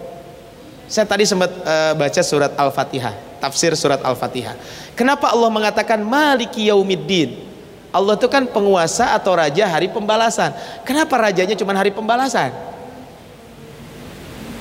[0.90, 4.54] Saya tadi sempat uh, baca surat Al-Fatihah, tafsir surat Al-Fatihah.
[4.94, 7.50] Kenapa Allah mengatakan Maliki Yaumiddin?
[7.90, 10.54] Allah itu kan penguasa atau raja hari pembalasan.
[10.86, 12.54] Kenapa rajanya cuma hari pembalasan?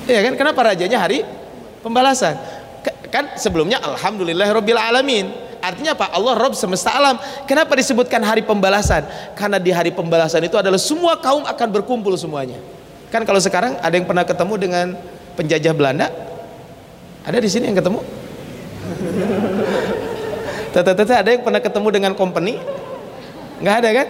[0.09, 0.33] Iya kan?
[0.33, 1.21] Kenapa rajanya hari
[1.85, 2.33] pembalasan?
[3.13, 5.29] Kan sebelumnya alhamdulillah rabbil alamin.
[5.59, 6.09] Artinya apa?
[6.09, 7.19] Allah Rob semesta alam.
[7.45, 9.05] Kenapa disebutkan hari pembalasan?
[9.35, 12.57] Karena di hari pembalasan itu adalah semua kaum akan berkumpul semuanya.
[13.13, 14.85] Kan kalau sekarang ada yang pernah ketemu dengan
[15.35, 16.07] penjajah Belanda?
[17.27, 18.01] Ada di sini yang ketemu?
[20.69, 22.61] Tete-tete ada yang pernah ketemu dengan company?
[23.59, 24.07] Nggak ada kan?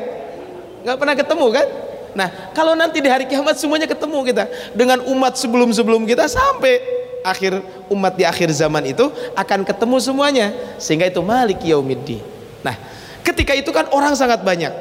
[0.84, 1.68] Nggak pernah ketemu kan?
[2.10, 6.82] Nah, kalau nanti di hari kiamat semuanya ketemu kita dengan umat sebelum-sebelum kita sampai
[7.22, 7.62] akhir
[7.92, 10.48] umat di akhir zaman itu akan ketemu semuanya
[10.82, 12.24] sehingga itu Malik Yaumiddin.
[12.66, 12.76] Nah,
[13.22, 14.72] ketika itu kan orang sangat banyak.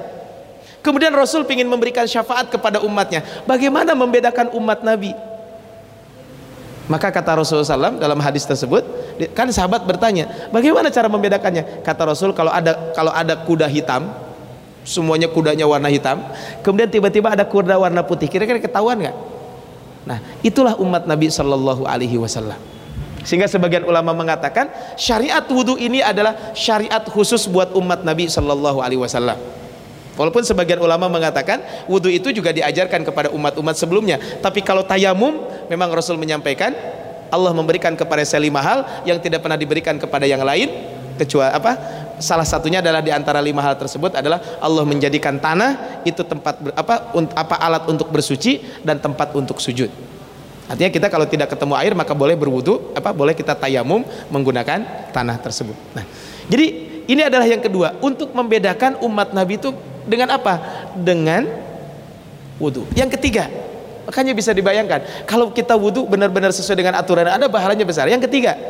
[0.78, 3.20] Kemudian Rasul ingin memberikan syafaat kepada umatnya.
[3.44, 5.12] Bagaimana membedakan umat Nabi?
[6.88, 8.80] Maka kata Rasulullah SAW dalam hadis tersebut,
[9.36, 11.84] kan sahabat bertanya, bagaimana cara membedakannya?
[11.84, 14.08] Kata Rasul, kalau ada kalau ada kuda hitam,
[14.88, 16.24] semuanya kudanya warna hitam
[16.64, 19.16] kemudian tiba-tiba ada kuda warna putih kira-kira ketahuan nggak?
[20.08, 22.56] Nah itulah umat Nabi Shallallahu Alaihi Wasallam.
[23.28, 29.04] Sehingga sebagian ulama mengatakan syariat wudhu ini adalah syariat khusus buat umat Nabi Shallallahu Alaihi
[29.04, 29.36] Wasallam
[30.18, 34.18] Walaupun sebagian ulama mengatakan wudhu itu juga diajarkan kepada umat-umat sebelumnya.
[34.18, 36.74] Tapi kalau tayamum, memang Rasul menyampaikan
[37.30, 41.72] Allah memberikan kepada saya lima hal yang tidak pernah diberikan kepada yang lain kecuali apa
[42.22, 46.70] salah satunya adalah di antara lima hal tersebut adalah Allah menjadikan tanah itu tempat ber,
[46.72, 49.90] apa un, apa alat untuk bersuci dan tempat untuk sujud.
[50.68, 55.36] Artinya kita kalau tidak ketemu air maka boleh berwudu, apa boleh kita tayamum menggunakan tanah
[55.40, 55.74] tersebut.
[55.96, 56.04] Nah,
[56.46, 59.72] jadi ini adalah yang kedua untuk membedakan umat Nabi itu
[60.04, 60.60] dengan apa?
[60.92, 61.48] Dengan
[62.60, 62.84] wudu.
[62.92, 63.48] Yang ketiga,
[64.04, 68.12] makanya bisa dibayangkan kalau kita wudu benar-benar sesuai dengan aturan ada pahalanya besar.
[68.12, 68.60] Yang ketiga,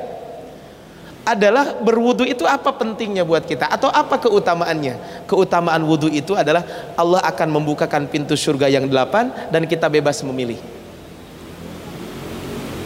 [1.27, 6.65] adalah berwudu itu apa pentingnya buat kita atau apa keutamaannya keutamaan wudu itu adalah
[6.97, 10.57] Allah akan membukakan pintu surga yang delapan dan kita bebas memilih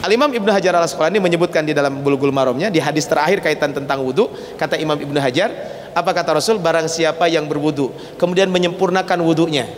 [0.03, 4.27] Al-Imam Ibnu Hajar al-Asqalani menyebutkan di dalam Bulughul Maromnya di hadis terakhir kaitan tentang wudu
[4.59, 5.55] kata Imam Ibnu Hajar
[5.95, 6.59] apa kata Rasul?
[6.59, 9.71] Barang siapa yang berwudu kemudian menyempurnakan wudunya.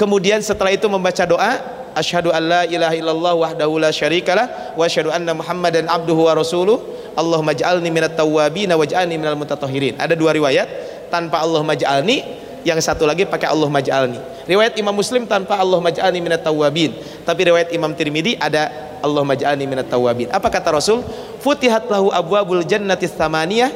[0.00, 1.60] Kemudian setelah itu membaca doa
[1.92, 6.80] asyhadu an la ilaha illallah wahdahu la syarikalah wa asyhadu anna muhammadan abduhu wa rasuluh.
[7.14, 10.00] Allahumma ij'alni minat tawwabin waj'alni minal mutatahhirin.
[10.00, 10.66] Ada dua riwayat
[11.12, 16.18] tanpa Allah maj'alni yang satu lagi pakai Allah maj'alni riwayat Imam Muslim tanpa Allah maj'alni
[16.18, 18.72] minat tawwabin tapi riwayat Imam Tirmidzi ada
[19.04, 21.04] Allah maj'alni minat tawwabin apa kata Rasul
[21.44, 23.70] futihat lahu abwabul jannati tsamaniyah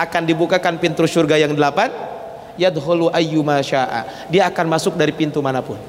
[0.00, 1.92] akan dibukakan pintu surga yang delapan
[2.60, 4.28] yadkhulu ayyuma syaa.
[4.28, 5.80] Dia akan masuk dari pintu mana pun.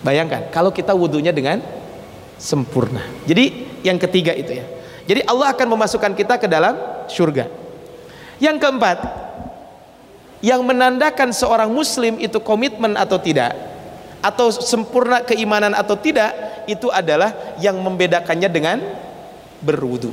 [0.00, 1.60] Bayangkan kalau kita wudhunya dengan
[2.40, 3.04] sempurna.
[3.28, 4.66] Jadi yang ketiga itu ya.
[5.04, 6.74] Jadi Allah akan memasukkan kita ke dalam
[7.10, 7.46] surga.
[8.42, 8.98] Yang keempat,
[10.42, 13.54] yang menandakan seorang muslim itu komitmen atau tidak
[14.22, 16.34] atau sempurna keimanan atau tidak
[16.66, 18.78] itu adalah yang membedakannya dengan
[19.62, 20.10] berwudu.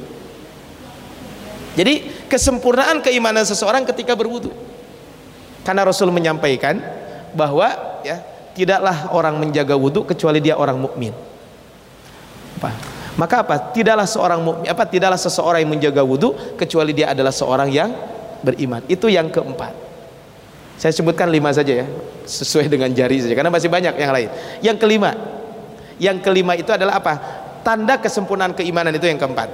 [1.78, 4.54] Jadi kesempurnaan keimanan seseorang ketika berwudu.
[5.66, 6.82] Karena Rasul menyampaikan
[7.34, 8.22] bahwa ya
[8.58, 11.14] tidaklah orang menjaga wudhu kecuali dia orang mukmin.
[12.58, 12.74] Apa?
[13.18, 13.56] Maka apa?
[13.74, 17.94] Tidaklah seorang mukmin apa tidaklah seseorang yang menjaga wudhu kecuali dia adalah seorang yang
[18.42, 18.82] beriman.
[18.90, 19.89] Itu yang keempat.
[20.80, 21.86] Saya sebutkan lima saja ya,
[22.24, 24.30] sesuai dengan jari saja karena masih banyak yang lain.
[24.64, 25.12] Yang kelima,
[26.00, 27.14] yang kelima itu adalah apa?
[27.68, 29.52] Tanda kesempurnaan keimanan itu yang keempat.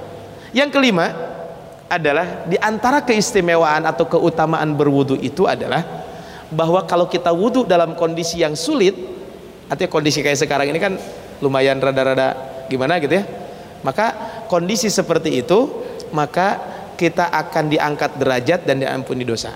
[0.54, 1.10] Yang kelima
[1.90, 5.82] adalah di antara keistimewaan atau keutamaan berwudu itu adalah
[6.50, 8.94] bahwa kalau kita wudhu dalam kondisi yang sulit
[9.66, 10.94] artinya kondisi kayak sekarang ini kan
[11.42, 12.34] lumayan rada-rada
[12.70, 13.24] gimana gitu ya
[13.82, 14.14] maka
[14.46, 15.82] kondisi seperti itu
[16.14, 16.58] maka
[16.94, 19.54] kita akan diangkat derajat dan diampuni dosa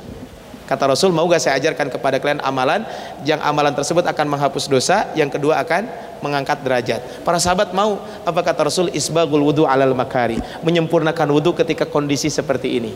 [0.70, 2.86] kata Rasul mau gak saya ajarkan kepada kalian amalan
[3.26, 5.90] yang amalan tersebut akan menghapus dosa yang kedua akan
[6.22, 7.26] mengangkat derajat.
[7.26, 8.92] Para sahabat mau apa kata Rasul?
[8.94, 10.38] Isbagul wudhu alal makari.
[10.62, 12.94] Menyempurnakan wudhu ketika kondisi seperti ini.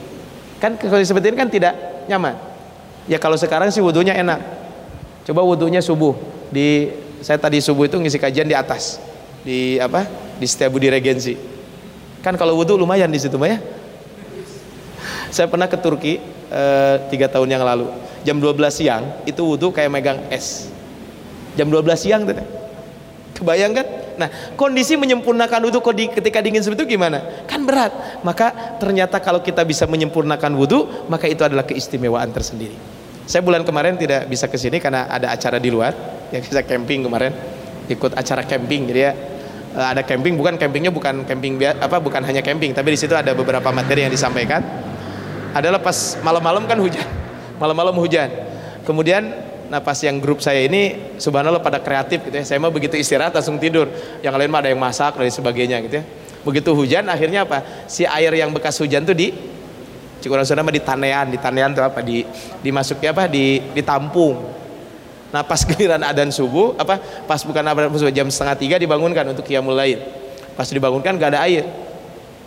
[0.62, 1.74] Kan kondisi seperti ini kan tidak
[2.06, 2.38] nyaman.
[3.10, 4.38] Ya kalau sekarang sih wudhunya enak.
[5.26, 6.14] Coba wudhunya subuh.
[6.54, 9.02] Di saya tadi subuh itu ngisi kajian di atas.
[9.42, 10.06] Di apa?
[10.38, 11.34] Di Setiabudi Regensi.
[12.22, 13.58] Kan kalau wudhu lumayan di situ ya.
[15.34, 16.22] Saya pernah ke Turki
[17.08, 17.88] tiga tahun yang lalu.
[18.24, 20.72] Jam 12 siang itu wudhu kayak megang es.
[21.54, 22.34] Jam 12 siang tuh.
[23.34, 23.86] Kebayang kan?
[24.14, 27.44] Nah, kondisi menyempurnakan wudhu ketika dingin seperti itu gimana?
[27.50, 28.22] Kan berat.
[28.22, 32.74] Maka ternyata kalau kita bisa menyempurnakan wudhu, maka itu adalah keistimewaan tersendiri.
[33.24, 35.92] Saya bulan kemarin tidak bisa ke sini karena ada acara di luar,
[36.30, 37.32] yang bisa camping kemarin,
[37.88, 38.84] ikut acara camping.
[38.86, 39.12] Jadi ya
[39.74, 43.32] eh, ada camping, bukan campingnya bukan camping apa bukan hanya camping, tapi di situ ada
[43.32, 44.60] beberapa materi yang disampaikan.
[45.54, 47.06] Adalah pas malam-malam kan hujan,
[47.62, 48.28] malam-malam hujan.
[48.82, 52.44] Kemudian Nah pas yang grup saya ini subhanallah pada kreatif gitu ya.
[52.44, 53.88] Saya mah begitu istirahat langsung tidur.
[54.20, 56.04] Yang lain mah ada yang masak dan sebagainya gitu ya.
[56.44, 57.64] Begitu hujan akhirnya apa?
[57.88, 59.32] Si air yang bekas hujan tuh di
[60.20, 62.00] Cikurang Sunda mah di tanean, di tanean tuh apa?
[62.04, 62.24] Di
[62.60, 63.24] dimasuknya apa?
[63.28, 64.40] Di ditampung.
[65.32, 67.00] Nah pas giliran adan subuh apa?
[67.24, 70.00] Pas bukan adan subuh jam setengah tiga dibangunkan untuk qiyamul lail.
[70.54, 71.64] Pas dibangunkan gak ada air.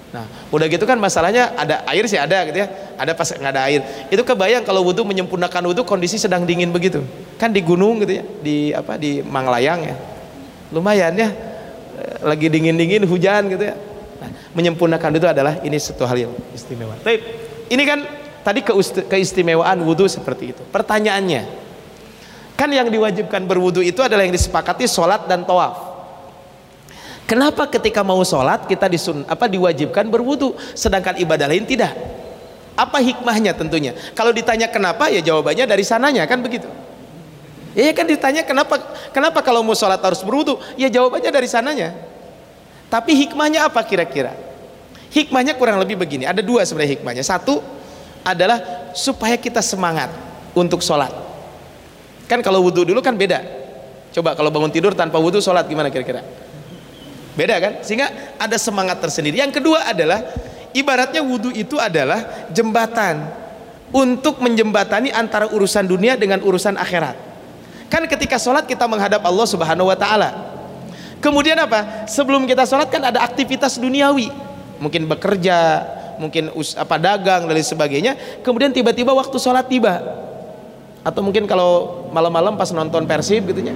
[0.07, 0.23] Nah,
[0.55, 2.67] udah gitu kan masalahnya ada air sih ada gitu ya.
[2.95, 3.83] Ada pas nggak ada air.
[4.07, 7.03] Itu kebayang kalau wudhu menyempurnakan wudhu kondisi sedang dingin begitu.
[7.35, 9.95] Kan di gunung gitu ya, di apa di Manglayang ya.
[10.71, 11.29] Lumayan ya.
[12.23, 13.75] Lagi dingin-dingin hujan gitu ya.
[14.17, 16.95] Nah, menyempurnakan itu adalah ini satu hal yang istimewa.
[16.97, 17.19] Tapi
[17.69, 17.99] ini kan
[18.41, 18.63] tadi
[19.05, 20.63] keistimewaan wudhu seperti itu.
[20.71, 21.43] Pertanyaannya,
[22.57, 25.86] kan yang diwajibkan berwudhu itu adalah yang disepakati sholat dan tawaf.
[27.27, 31.91] Kenapa ketika mau sholat kita disun apa diwajibkan berwudu, sedangkan ibadah lain tidak?
[32.79, 33.91] Apa hikmahnya tentunya?
[34.15, 36.71] Kalau ditanya kenapa ya jawabannya dari sananya kan begitu.
[37.75, 38.79] Ya kan ditanya kenapa
[39.11, 40.55] kenapa kalau mau sholat harus berwudu?
[40.79, 41.99] Ya jawabannya dari sananya.
[42.87, 44.31] Tapi hikmahnya apa kira-kira?
[45.11, 46.23] Hikmahnya kurang lebih begini.
[46.23, 47.27] Ada dua sebenarnya hikmahnya.
[47.27, 47.59] Satu
[48.23, 50.15] adalah supaya kita semangat
[50.55, 51.11] untuk sholat.
[52.31, 53.43] Kan kalau wudhu dulu kan beda.
[54.15, 56.46] Coba kalau bangun tidur tanpa wudhu sholat gimana kira-kira?
[57.37, 57.85] Beda kan?
[57.85, 58.09] Sehingga
[58.41, 59.37] ada semangat tersendiri.
[59.37, 60.25] Yang kedua adalah
[60.73, 63.29] ibaratnya wudhu itu adalah jembatan
[63.93, 67.13] untuk menjembatani antara urusan dunia dengan urusan akhirat.
[67.87, 70.29] Kan ketika sholat kita menghadap Allah Subhanahu Wa Taala.
[71.21, 72.09] Kemudian apa?
[72.09, 74.29] Sebelum kita sholat kan ada aktivitas duniawi,
[74.77, 75.81] mungkin bekerja,
[76.21, 78.17] mungkin us apa dagang dan sebagainya.
[78.45, 79.97] Kemudian tiba-tiba waktu sholat tiba,
[81.01, 83.73] atau mungkin kalau malam-malam pas nonton Persib gitunya,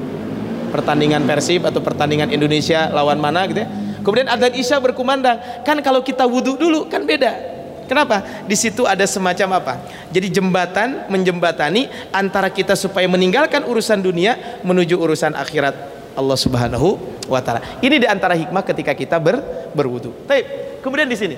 [0.72, 3.70] pertandingan Persib atau pertandingan Indonesia lawan mana gitu ya.
[4.02, 5.38] Kemudian adzan Isya berkumandang.
[5.62, 7.62] Kan kalau kita wudhu dulu kan beda.
[7.86, 8.24] Kenapa?
[8.48, 9.74] Di situ ada semacam apa?
[10.16, 15.76] Jadi jembatan menjembatani antara kita supaya meninggalkan urusan dunia menuju urusan akhirat
[16.16, 16.96] Allah Subhanahu
[17.28, 17.60] wa taala.
[17.84, 19.44] Ini di antara hikmah ketika kita ber,
[19.76, 20.16] berwudu.
[20.24, 20.80] Baik.
[20.80, 21.36] Kemudian di sini.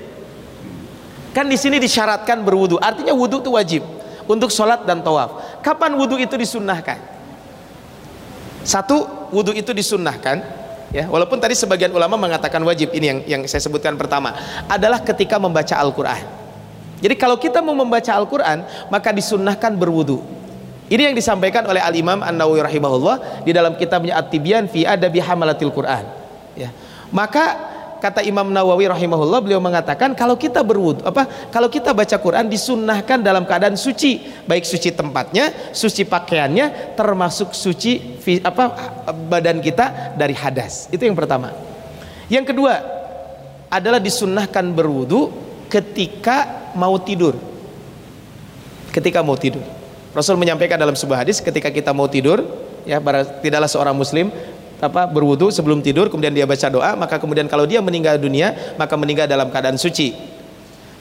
[1.34, 2.78] Kan di sini disyaratkan berwudu.
[2.78, 3.82] Artinya wudu itu wajib
[4.30, 5.60] untuk sholat dan tawaf.
[5.66, 7.02] Kapan wudu itu disunnahkan?
[8.62, 10.46] Satu, wudhu itu disunnahkan
[10.94, 14.38] ya walaupun tadi sebagian ulama mengatakan wajib ini yang yang saya sebutkan pertama
[14.70, 16.22] adalah ketika membaca Al-Qur'an.
[17.02, 20.22] Jadi kalau kita mau membaca Al-Qur'an maka disunnahkan berwudu.
[20.94, 26.06] Ini yang disampaikan oleh Al-Imam An-Nawawi rahimahullah di dalam kitabnya At-Tibyan fi Adabi Hamalatil Qur'an.
[26.54, 26.70] Ya.
[27.10, 27.73] Maka
[28.04, 33.24] kata Imam Nawawi rahimahullah beliau mengatakan kalau kita berwudu apa kalau kita baca Quran disunnahkan
[33.24, 38.64] dalam keadaan suci baik suci tempatnya suci pakaiannya termasuk suci apa
[39.32, 40.92] badan kita dari hadas.
[40.92, 41.56] Itu yang pertama.
[42.28, 42.74] Yang kedua
[43.72, 45.32] adalah disunnahkan berwudu
[45.72, 47.40] ketika mau tidur.
[48.92, 49.64] Ketika mau tidur.
[50.12, 52.44] Rasul menyampaikan dalam sebuah hadis ketika kita mau tidur
[52.84, 53.00] ya
[53.40, 54.28] tidaklah seorang muslim
[54.80, 58.94] apa berwudu sebelum tidur kemudian dia baca doa maka kemudian kalau dia meninggal dunia maka
[58.98, 60.16] meninggal dalam keadaan suci.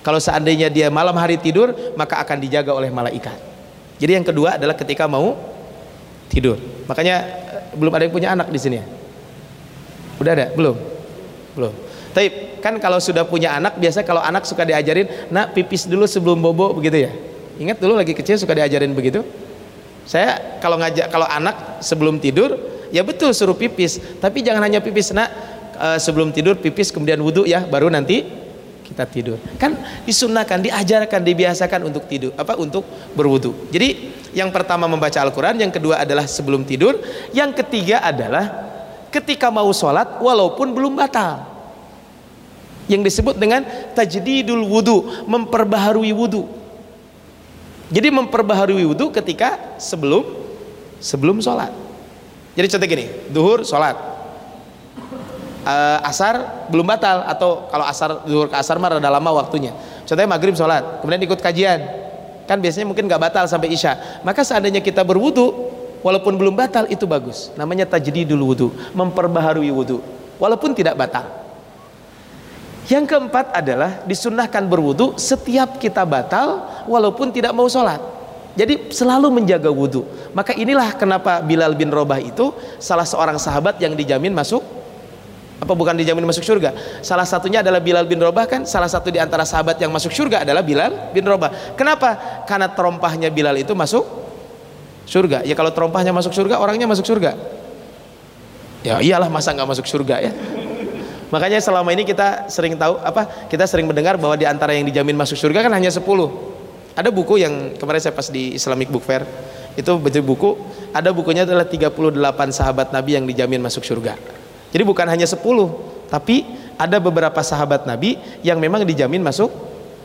[0.02, 3.38] Kalau seandainya dia malam hari tidur maka akan dijaga oleh malaikat.
[4.02, 5.38] Jadi yang kedua adalah ketika mau
[6.26, 6.58] tidur.
[6.90, 7.16] Makanya
[7.54, 8.86] eh, belum ada yang punya anak di sini ya?
[10.18, 10.46] Udah ada?
[10.58, 10.74] Belum?
[11.54, 11.72] Belum.
[12.12, 16.42] Tapi kan kalau sudah punya anak biasa kalau anak suka diajarin nak pipis dulu sebelum
[16.42, 17.12] bobo begitu ya?
[17.62, 19.22] Ingat dulu lagi kecil suka diajarin begitu?
[20.02, 22.58] Saya kalau ngajak kalau anak sebelum tidur
[22.92, 23.98] ya betul suruh pipis.
[24.20, 25.28] Tapi jangan hanya pipis nak.
[25.72, 28.22] E, sebelum tidur pipis kemudian wudhu ya baru nanti
[28.84, 29.40] kita tidur.
[29.56, 29.74] Kan
[30.04, 32.84] disunahkan diajarkan dibiasakan untuk tidur apa untuk
[33.16, 37.00] berwudhu jadi yang pertama membaca Al-Quran yang kedua adalah sebelum tidur
[37.32, 38.68] yang ketiga adalah
[39.08, 41.48] ketika mau sholat walaupun belum batal.
[42.90, 43.64] Yang disebut dengan
[43.96, 46.62] tajdidul wudhu memperbaharui wudhu
[47.92, 50.24] jadi memperbaharui wudhu ketika sebelum
[50.96, 51.68] sebelum sholat
[52.52, 53.96] jadi contoh gini, duhur sholat,
[55.64, 59.72] uh, asar belum batal atau kalau asar duhur ke asar mah rada lama waktunya.
[60.04, 61.80] Contohnya maghrib sholat, kemudian ikut kajian,
[62.44, 64.20] kan biasanya mungkin nggak batal sampai isya.
[64.20, 65.72] Maka seandainya kita berwudu,
[66.04, 67.48] walaupun belum batal itu bagus.
[67.56, 70.04] Namanya tajdidul wudu, memperbaharui wudu,
[70.36, 71.24] walaupun tidak batal.
[72.90, 78.02] Yang keempat adalah disunahkan berwudu setiap kita batal walaupun tidak mau sholat.
[78.52, 80.04] Jadi selalu menjaga wudhu.
[80.36, 84.60] Maka inilah kenapa Bilal bin Robah itu salah seorang sahabat yang dijamin masuk
[85.62, 86.74] apa bukan dijamin masuk surga?
[87.06, 90.42] Salah satunya adalah Bilal bin Robah kan salah satu di antara sahabat yang masuk surga
[90.42, 91.78] adalah Bilal bin Robah.
[91.78, 92.42] Kenapa?
[92.50, 94.02] Karena terompahnya Bilal itu masuk
[95.06, 95.46] surga.
[95.46, 97.38] Ya kalau terompahnya masuk surga, orangnya masuk surga.
[98.82, 100.32] Ya iyalah masa nggak masuk surga ya.
[101.30, 103.48] Makanya selama ini kita sering tahu apa?
[103.48, 106.04] Kita sering mendengar bahwa di antara yang dijamin masuk surga kan hanya 10
[106.92, 109.24] ada buku yang kemarin saya pas di Islamic Book Fair
[109.72, 110.50] itu baca buku
[110.92, 111.96] ada bukunya adalah 38
[112.52, 114.20] sahabat Nabi yang dijamin masuk surga.
[114.72, 115.40] Jadi bukan hanya 10
[116.12, 116.44] tapi
[116.76, 119.48] ada beberapa sahabat Nabi yang memang dijamin masuk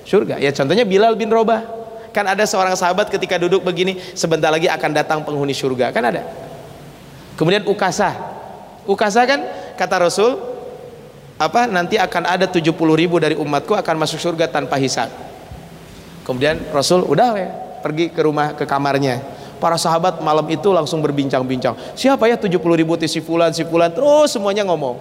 [0.07, 0.39] surga.
[0.39, 1.75] Ya contohnya Bilal bin Robah.
[2.15, 5.91] Kan ada seorang sahabat ketika duduk begini sebentar lagi akan datang penghuni surga.
[5.91, 6.23] Kan ada.
[7.35, 8.15] Kemudian Ukasa.
[8.87, 9.43] Ukasa kan
[9.75, 10.39] kata Rasul
[11.37, 15.26] apa nanti akan ada 70 ribu dari umatku akan masuk surga tanpa hisab
[16.27, 19.23] kemudian Rasul udah ya pergi ke rumah ke kamarnya.
[19.57, 21.97] Para sahabat malam itu langsung berbincang-bincang.
[21.97, 23.89] Siapa ya 70 ribu si fulan si fulan?
[23.89, 24.99] Terus semuanya ngomong.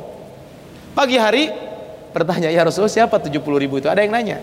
[0.96, 1.52] Pagi hari
[2.16, 3.90] bertanya ya Rasul siapa 70 ribu itu?
[3.90, 4.40] Ada yang nanya.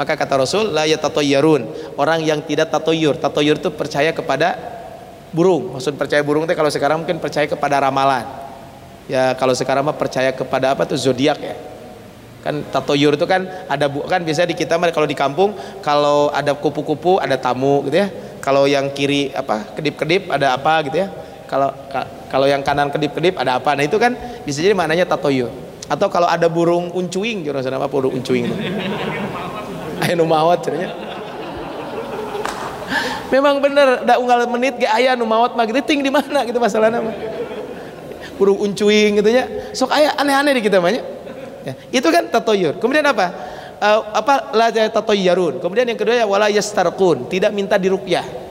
[0.00, 1.92] Maka kata Rasul la yatatoyarun.
[2.00, 3.20] Orang yang tidak tatoyur.
[3.20, 4.56] Tatoyur itu percaya kepada
[5.28, 5.76] burung.
[5.76, 8.24] Maksud percaya burung itu kalau sekarang mungkin percaya kepada ramalan.
[9.12, 10.96] Ya kalau sekarang mah percaya kepada apa tuh?
[10.96, 11.69] Zodiak ya
[12.40, 15.52] kan tatoyur itu kan ada kan biasa di kita kalau di kampung
[15.84, 18.08] kalau ada kupu-kupu ada tamu gitu ya.
[18.40, 21.12] Kalau yang kiri apa kedip-kedip ada apa gitu ya.
[21.44, 21.68] Kalau
[22.32, 23.76] kalau yang kanan kedip-kedip ada apa.
[23.76, 24.16] Nah itu kan
[24.48, 25.52] bisa jadi maknanya tatoyur.
[25.90, 28.46] Atau kalau ada burung uncuing jurus apa burung uncuing
[30.06, 30.88] ayo numawat ceranya
[33.30, 37.04] memang bener ada unggal menit gak ayah numawat mah gitu di mana gitu masalahnya
[38.40, 39.44] burung uncuing gitu ya
[39.76, 41.19] sok ayah aneh-aneh di kita banyak
[41.60, 42.80] Ya, itu kan tatoyur.
[42.80, 43.26] Kemudian apa?
[43.80, 45.60] Uh, apa la tatoyarun.
[45.60, 48.50] Kemudian yang kedua ya wala yastarqun, tidak minta diruqyah.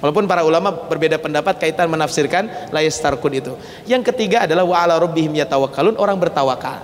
[0.00, 3.52] Walaupun para ulama berbeda pendapat kaitan menafsirkan la yastarqun itu.
[3.84, 6.80] Yang ketiga adalah wa ala rabbihim yatawakkalun, orang bertawakal.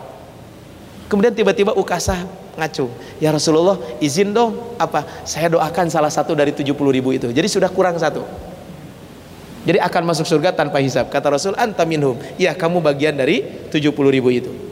[1.09, 2.29] Kemudian tiba-tiba Ukasah
[2.61, 5.07] ngacung, "Ya Rasulullah, izin dong apa?
[5.25, 7.33] Saya doakan salah satu dari 70 ribu itu.
[7.33, 8.27] Jadi sudah kurang satu."
[9.67, 11.09] Jadi akan masuk surga tanpa hisab.
[11.09, 14.66] Kata Rasul, "Anta minhum." Ya, kamu bagian dari 70 ribu itu.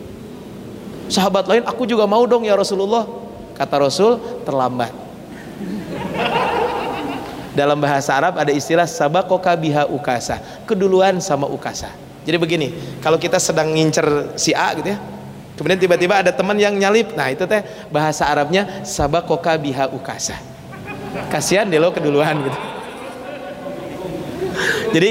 [1.14, 3.06] Sahabat lain, aku juga mau dong ya Rasulullah.
[3.54, 4.90] Kata Rasul, terlambat.
[7.54, 11.86] Dalam bahasa Arab ada istilah sabakoka biha ukasa, keduluan sama ukasa.
[12.26, 14.98] Jadi begini, kalau kita sedang ngincer si A gitu ya,
[15.54, 17.62] kemudian tiba-tiba ada teman yang nyalip, nah itu teh
[17.94, 20.34] bahasa Arabnya sabakoka biha ukasa.
[21.30, 22.58] Kasihan deh lo keduluan gitu.
[24.98, 25.10] Jadi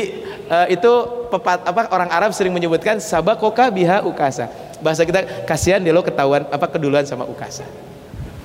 [0.52, 0.92] uh, itu
[1.32, 4.52] pepat apa orang Arab sering menyebutkan sabakoka biha ukasa.
[4.84, 7.64] Bahasa kita kasihan dia lo ketahuan apa keduluan sama ukasa.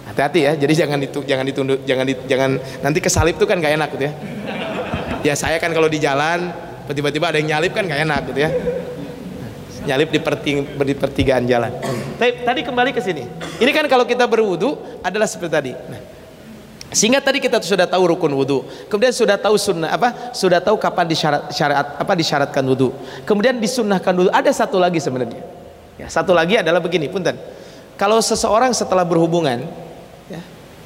[0.06, 0.52] Hati-hati ya.
[0.54, 4.04] Jadi jangan itu jangan ditunduk jangan di, jangan nanti kesalip tuh kan gak enak gitu
[4.06, 4.12] ya.
[5.26, 6.54] Ya saya kan kalau di jalan
[6.88, 8.50] tiba-tiba ada yang nyalip kan gak enak gitu ya.
[9.88, 11.72] Nyalip di, perting, di pertigaan jalan.
[12.20, 13.24] Tapi tadi kembali ke sini.
[13.58, 15.72] Ini kan kalau kita berwudu adalah seperti tadi.
[15.72, 16.00] Nah,
[16.92, 21.04] sehingga tadi kita sudah tahu rukun wudhu, kemudian sudah tahu sunnah apa, sudah tahu kapan
[21.04, 22.92] disyarat syariat apa disyaratkan wudhu,
[23.28, 24.30] kemudian disunnahkan wudhu.
[24.32, 25.57] Ada satu lagi sebenarnya.
[25.98, 27.34] Ya, satu lagi adalah begini, punten.
[27.98, 29.66] Kalau seseorang setelah berhubungan,
[30.30, 30.40] ya,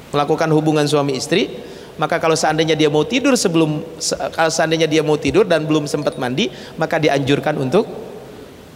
[0.09, 1.53] melakukan hubungan suami istri,
[2.01, 3.85] maka kalau seandainya dia mau tidur sebelum,
[4.33, 6.49] kalau seandainya dia mau tidur dan belum sempat mandi,
[6.81, 7.85] maka dianjurkan untuk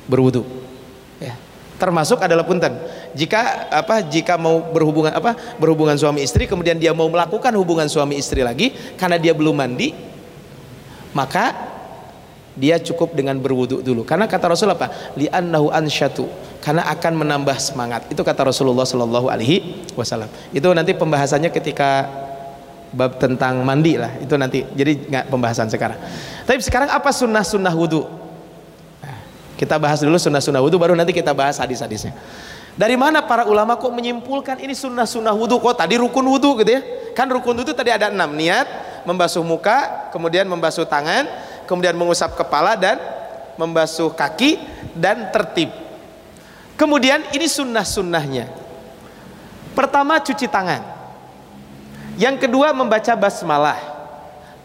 [0.05, 0.45] berwudhu.
[1.17, 1.33] Ya
[1.77, 2.73] termasuk adalah punten
[3.13, 8.17] jika apa jika mau berhubungan apa berhubungan suami istri kemudian dia mau melakukan hubungan suami
[8.17, 9.93] istri lagi karena dia belum mandi
[11.13, 11.76] maka
[12.57, 14.01] dia cukup dengan berwudu dulu.
[14.01, 15.13] Karena kata Rasul apa?
[15.13, 16.25] Li'annahu ansyatu.
[16.59, 18.09] Karena akan menambah semangat.
[18.11, 20.27] Itu kata Rasulullah Shallallahu Alaihi Wasallam.
[20.51, 22.09] Itu nanti pembahasannya ketika
[22.91, 24.17] bab tentang mandi lah.
[24.19, 24.65] Itu nanti.
[24.65, 26.01] Jadi nggak pembahasan sekarang.
[26.43, 28.27] Tapi sekarang apa sunnah sunnah wudhu
[29.57, 32.13] kita bahas dulu sunnah-sunnah wudhu baru nanti kita bahas hadis-hadisnya.
[32.77, 35.57] Dari mana para ulama kok menyimpulkan ini sunnah-sunnah wudhu?
[35.57, 36.81] Kok tadi rukun wudhu gitu ya?
[37.17, 38.37] Kan rukun wudhu tadi ada enam.
[38.37, 41.25] Niat, membasuh muka, kemudian membasuh tangan,
[41.67, 42.97] kemudian mengusap kepala dan
[43.59, 44.57] membasuh kaki
[44.95, 45.69] dan tertib.
[46.79, 48.47] Kemudian ini sunnah-sunnahnya.
[49.75, 50.81] Pertama cuci tangan.
[52.17, 53.77] Yang kedua membaca basmalah.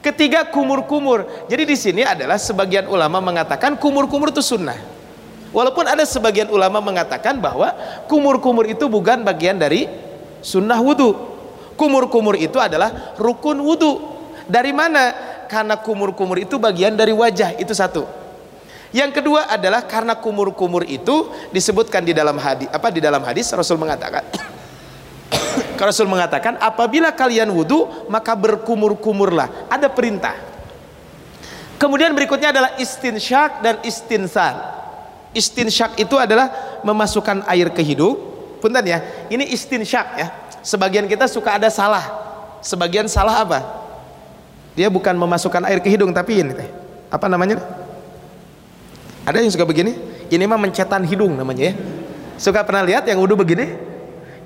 [0.00, 1.28] Ketiga kumur-kumur.
[1.48, 4.76] Jadi di sini adalah sebagian ulama mengatakan kumur-kumur itu sunnah.
[5.53, 7.76] Walaupun ada sebagian ulama mengatakan bahwa
[8.09, 9.84] kumur-kumur itu bukan bagian dari
[10.40, 11.12] sunnah wudhu.
[11.76, 14.00] Kumur-kumur itu adalah rukun wudhu.
[14.48, 15.31] Dari mana?
[15.53, 17.61] Karena kumur-kumur itu bagian dari wajah.
[17.61, 18.09] Itu satu.
[18.88, 23.76] Yang kedua adalah karena kumur-kumur itu disebutkan di dalam hadis apa di dalam hadis Rasul
[23.76, 24.24] mengatakan.
[25.76, 29.68] Rasul mengatakan apabila kalian wudhu maka berkumur-kumurlah.
[29.68, 30.40] Ada perintah.
[31.76, 34.80] Kemudian berikutnya adalah istinsyak dan istinsar
[35.32, 38.20] istinsyak itu adalah memasukkan air ke hidung
[38.61, 40.28] punten ya ini istinsyak ya.
[40.62, 42.07] Sebagian kita suka ada salah.
[42.62, 43.81] Sebagian salah apa
[44.72, 46.68] dia bukan memasukkan air ke hidung tapi ini teh.
[47.12, 47.60] Apa namanya?
[49.28, 49.92] Ada yang suka begini?
[50.32, 51.74] Ini mah mencetan hidung namanya ya.
[52.40, 53.68] Suka pernah lihat yang wudhu begini?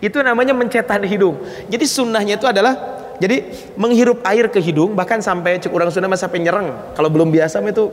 [0.03, 1.39] Itu namanya mencetan hidung.
[1.71, 3.49] Jadi sunnahnya itu adalah jadi
[3.79, 6.75] menghirup air ke hidung bahkan sampai cek orang sunnah sampai nyereng.
[6.99, 7.89] Kalau belum biasa itu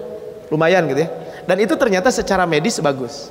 [0.50, 1.10] lumayan gitu ya.
[1.46, 3.30] Dan itu ternyata secara medis bagus.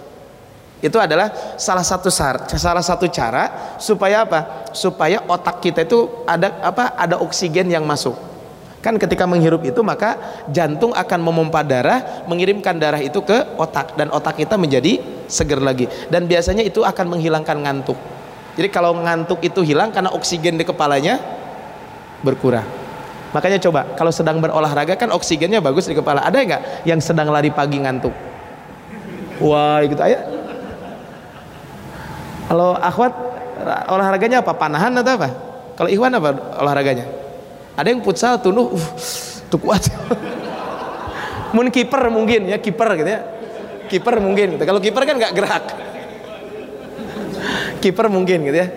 [0.79, 4.71] Itu adalah salah satu salah satu cara supaya apa?
[4.71, 6.95] Supaya otak kita itu ada apa?
[6.95, 8.32] Ada oksigen yang masuk
[8.83, 10.19] kan ketika menghirup itu maka
[10.51, 14.99] jantung akan memompa darah mengirimkan darah itu ke otak dan otak kita menjadi
[15.31, 17.97] seger lagi dan biasanya itu akan menghilangkan ngantuk
[18.53, 21.17] jadi kalau ngantuk itu hilang karena oksigen di kepalanya
[22.21, 22.69] berkurang.
[23.33, 26.21] Makanya coba kalau sedang berolahraga kan oksigennya bagus di kepala.
[26.21, 28.13] Ada nggak yang sedang lari pagi ngantuk?
[29.41, 30.21] Wah, ikut aja.
[32.53, 33.13] Kalau akhwat
[33.89, 34.53] olahraganya apa?
[34.53, 35.29] Panahan atau apa?
[35.81, 37.09] Kalau Ikhwan apa olahraganya?
[37.73, 38.85] Ada yang futsal tunuh, uh,
[39.49, 39.83] tuh kuat.
[41.55, 43.21] mungkin kiper mungkin ya kiper gitu ya.
[43.89, 44.57] Kiper mungkin.
[44.57, 44.65] Gitu.
[44.65, 45.65] Kalau kiper kan nggak gerak
[47.83, 48.69] kiper mungkin gitu ya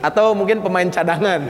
[0.00, 1.40] atau mungkin pemain cadangan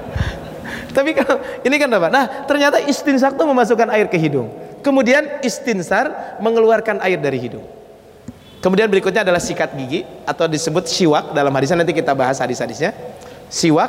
[0.96, 4.50] tapi kalau ini kan apa nah ternyata istinsar itu memasukkan air ke hidung
[4.84, 7.64] kemudian istinsar mengeluarkan air dari hidung
[8.60, 12.92] kemudian berikutnya adalah sikat gigi atau disebut siwak dalam hadisnya nanti kita bahas hadis-hadisnya
[13.48, 13.88] siwak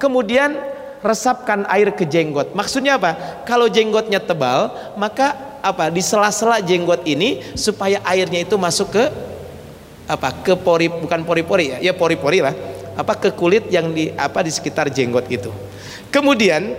[0.00, 0.56] kemudian
[1.02, 2.54] resapkan air ke jenggot.
[2.54, 3.42] Maksudnya apa?
[3.46, 5.90] Kalau jenggotnya tebal maka apa?
[5.90, 9.04] Di sela-sela jenggot ini supaya airnya itu masuk ke
[10.10, 10.34] apa?
[10.42, 12.54] Ke pori bukan pori-pori ya ya pori-pori lah.
[12.98, 13.14] Apa?
[13.14, 14.42] Ke kulit yang di apa?
[14.42, 15.54] Di sekitar jenggot itu.
[16.10, 16.74] Kemudian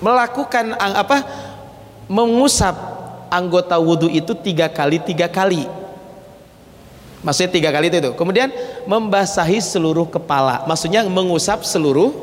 [0.00, 1.24] melakukan apa?
[2.06, 2.76] Mengusap
[3.28, 5.66] anggota wudhu itu tiga kali tiga kali.
[7.26, 8.12] Maksudnya tiga kali itu, itu.
[8.14, 8.54] Kemudian
[8.86, 10.62] membasahi seluruh kepala.
[10.70, 12.14] Maksudnya mengusap seluruh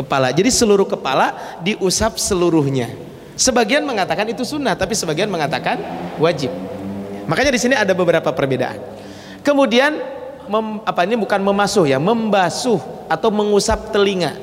[0.00, 2.90] kepala jadi seluruh kepala diusap seluruhnya
[3.36, 5.76] sebagian mengatakan itu sunnah tapi sebagian mengatakan
[6.16, 6.48] wajib
[7.30, 8.82] Makanya di sini ada beberapa perbedaan.
[9.46, 9.94] Kemudian
[10.50, 14.34] mem, apa ini bukan memasuh ya, membasuh atau mengusap telinga.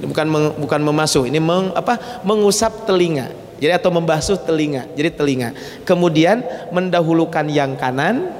[0.00, 2.24] Ini bukan meng, bukan memasuh, ini meng, apa?
[2.24, 3.28] mengusap telinga.
[3.60, 4.88] Jadi atau membasuh telinga.
[4.96, 5.52] Jadi telinga.
[5.84, 6.40] Kemudian
[6.72, 8.32] mendahulukan yang kanan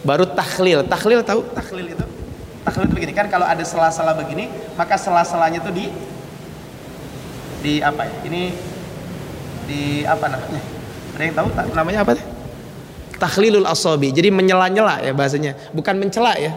[0.00, 0.88] baru tahlil.
[0.88, 2.17] Tahlil tahu tahlil itu?
[2.68, 5.84] Tahlil begini kan kalau ada sela-sela begini, maka sela-selanya itu di
[7.64, 8.14] di apa ya?
[8.28, 8.42] Ini
[9.64, 10.62] di apa namanya?
[11.16, 12.12] Ada yang tahu namanya apa
[13.18, 15.58] takhlilul asabi jadi menyela-nyela ya bahasanya.
[15.74, 16.54] Bukan mencela ya.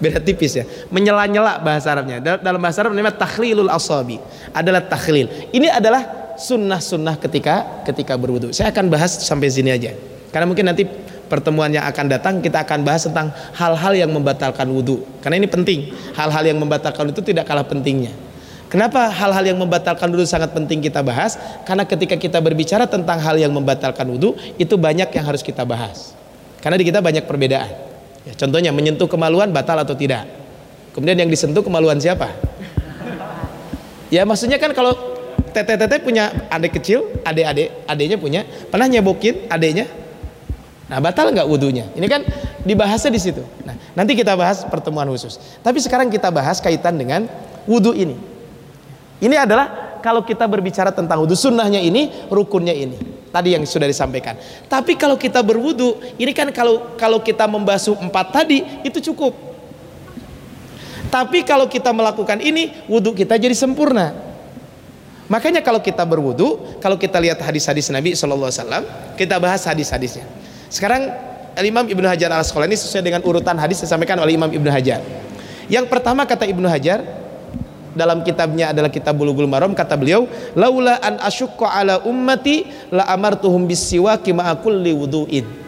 [0.00, 0.64] Beda tipis ya.
[0.88, 2.24] Menyela-nyela bahasa Arabnya.
[2.40, 4.16] Dalam bahasa Arab namanya takhlilul asabi
[4.56, 5.28] adalah takhlil.
[5.52, 8.48] Ini adalah sunnah-sunnah ketika ketika berwudu.
[8.56, 9.92] Saya akan bahas sampai sini aja.
[10.32, 10.88] Karena mungkin nanti
[11.30, 15.94] pertemuan yang akan datang kita akan bahas tentang hal-hal yang membatalkan wudhu karena ini penting
[16.18, 18.10] hal-hal yang membatalkan itu tidak kalah pentingnya
[18.70, 21.34] Kenapa hal-hal yang membatalkan wudhu sangat penting kita bahas?
[21.66, 26.14] Karena ketika kita berbicara tentang hal yang membatalkan wudhu itu banyak yang harus kita bahas.
[26.62, 27.66] Karena di kita banyak perbedaan.
[28.22, 30.22] Ya, contohnya menyentuh kemaluan batal atau tidak.
[30.94, 32.30] Kemudian yang disentuh kemaluan siapa?
[34.06, 34.94] Ya maksudnya kan kalau
[35.50, 39.90] tete-tete punya adik kecil, adik-adik, adiknya punya, pernah nyebokin adiknya?
[40.90, 41.86] Nah, batal nggak wudhunya?
[41.94, 42.26] Ini kan
[42.66, 43.46] dibahasnya di situ.
[43.62, 45.38] Nah, nanti kita bahas pertemuan khusus.
[45.62, 47.30] Tapi sekarang kita bahas kaitan dengan
[47.62, 48.18] wudhu ini.
[49.22, 52.98] Ini adalah kalau kita berbicara tentang wudhu sunnahnya ini, rukunnya ini.
[53.30, 54.34] Tadi yang sudah disampaikan.
[54.66, 59.30] Tapi kalau kita berwudhu, ini kan kalau kalau kita membasuh empat tadi itu cukup.
[61.06, 64.10] Tapi kalau kita melakukan ini, wudhu kita jadi sempurna.
[65.30, 68.84] Makanya kalau kita berwudhu, kalau kita lihat hadis-hadis Nabi Shallallahu Alaihi Wasallam,
[69.14, 70.39] kita bahas hadis-hadisnya.
[70.70, 71.10] Sekarang
[71.60, 75.02] Imam Ibnu Hajar al Asqalani sesuai dengan urutan hadis disampaikan oleh Imam Ibnu Hajar.
[75.66, 77.02] Yang pertama kata Ibnu Hajar
[77.90, 82.62] dalam kitabnya adalah kitab Bulughul Maram kata beliau laula an asyqa ala ummati
[82.94, 85.60] la amartuhum bisiwaki ma'a kulli wudu'in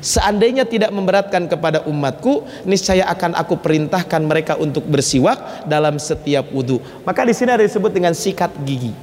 [0.00, 6.80] Seandainya tidak memberatkan kepada umatku, niscaya akan aku perintahkan mereka untuk bersiwak dalam setiap wudhu.
[7.04, 8.96] Maka di sini ada disebut dengan sikat gigi.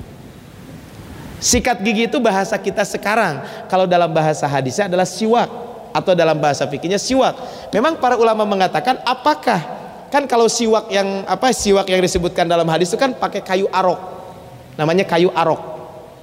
[1.38, 3.46] Sikat gigi itu bahasa kita sekarang.
[3.70, 5.46] Kalau dalam bahasa hadisnya adalah siwak
[5.94, 7.38] atau dalam bahasa fikihnya siwak.
[7.74, 9.62] Memang para ulama mengatakan apakah
[10.10, 14.00] kan kalau siwak yang apa siwak yang disebutkan dalam hadis itu kan pakai kayu arok.
[14.78, 15.78] Namanya kayu arok.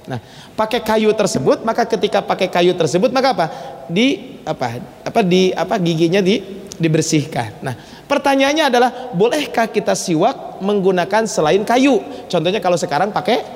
[0.05, 0.21] Nah,
[0.53, 3.45] pakai kayu tersebut maka ketika pakai kayu tersebut maka apa?
[3.87, 4.83] Di apa?
[5.07, 6.43] Apa di apa giginya di
[6.75, 7.63] dibersihkan.
[7.63, 12.03] Nah, pertanyaannya adalah bolehkah kita siwak menggunakan selain kayu?
[12.27, 13.54] Contohnya kalau sekarang pakai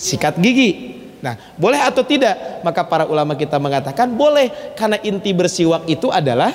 [0.00, 0.96] sikat gigi.
[1.20, 2.64] Nah, boleh atau tidak?
[2.64, 6.48] Maka para ulama kita mengatakan boleh karena inti bersiwak itu adalah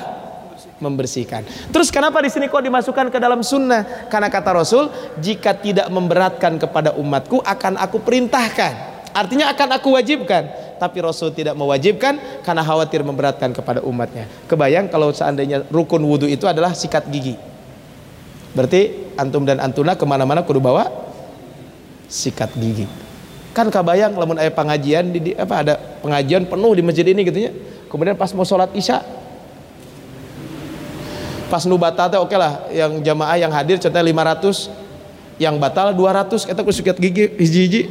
[0.82, 1.46] membersihkan.
[1.70, 4.10] Terus kenapa di sini kok dimasukkan ke dalam sunnah?
[4.10, 4.90] Karena kata Rasul,
[5.22, 8.98] jika tidak memberatkan kepada umatku akan aku perintahkan.
[9.14, 10.50] Artinya akan aku wajibkan.
[10.76, 14.28] Tapi Rasul tidak mewajibkan karena khawatir memberatkan kepada umatnya.
[14.50, 17.40] Kebayang kalau seandainya rukun wudhu itu adalah sikat gigi.
[18.52, 20.92] Berarti antum dan antuna ke mana-mana kudu bawa
[22.12, 23.05] sikat gigi
[23.56, 27.52] kan kabayang lamun ayah pengajian di, apa ada pengajian penuh di masjid ini gitu ya
[27.96, 29.00] kemudian pas mau sholat isya.
[31.48, 36.52] Pas nu batal teh oke lah yang jamaah yang hadir contohnya 500 yang batal 200
[36.52, 37.82] kita kusukiat gigi hiji-hiji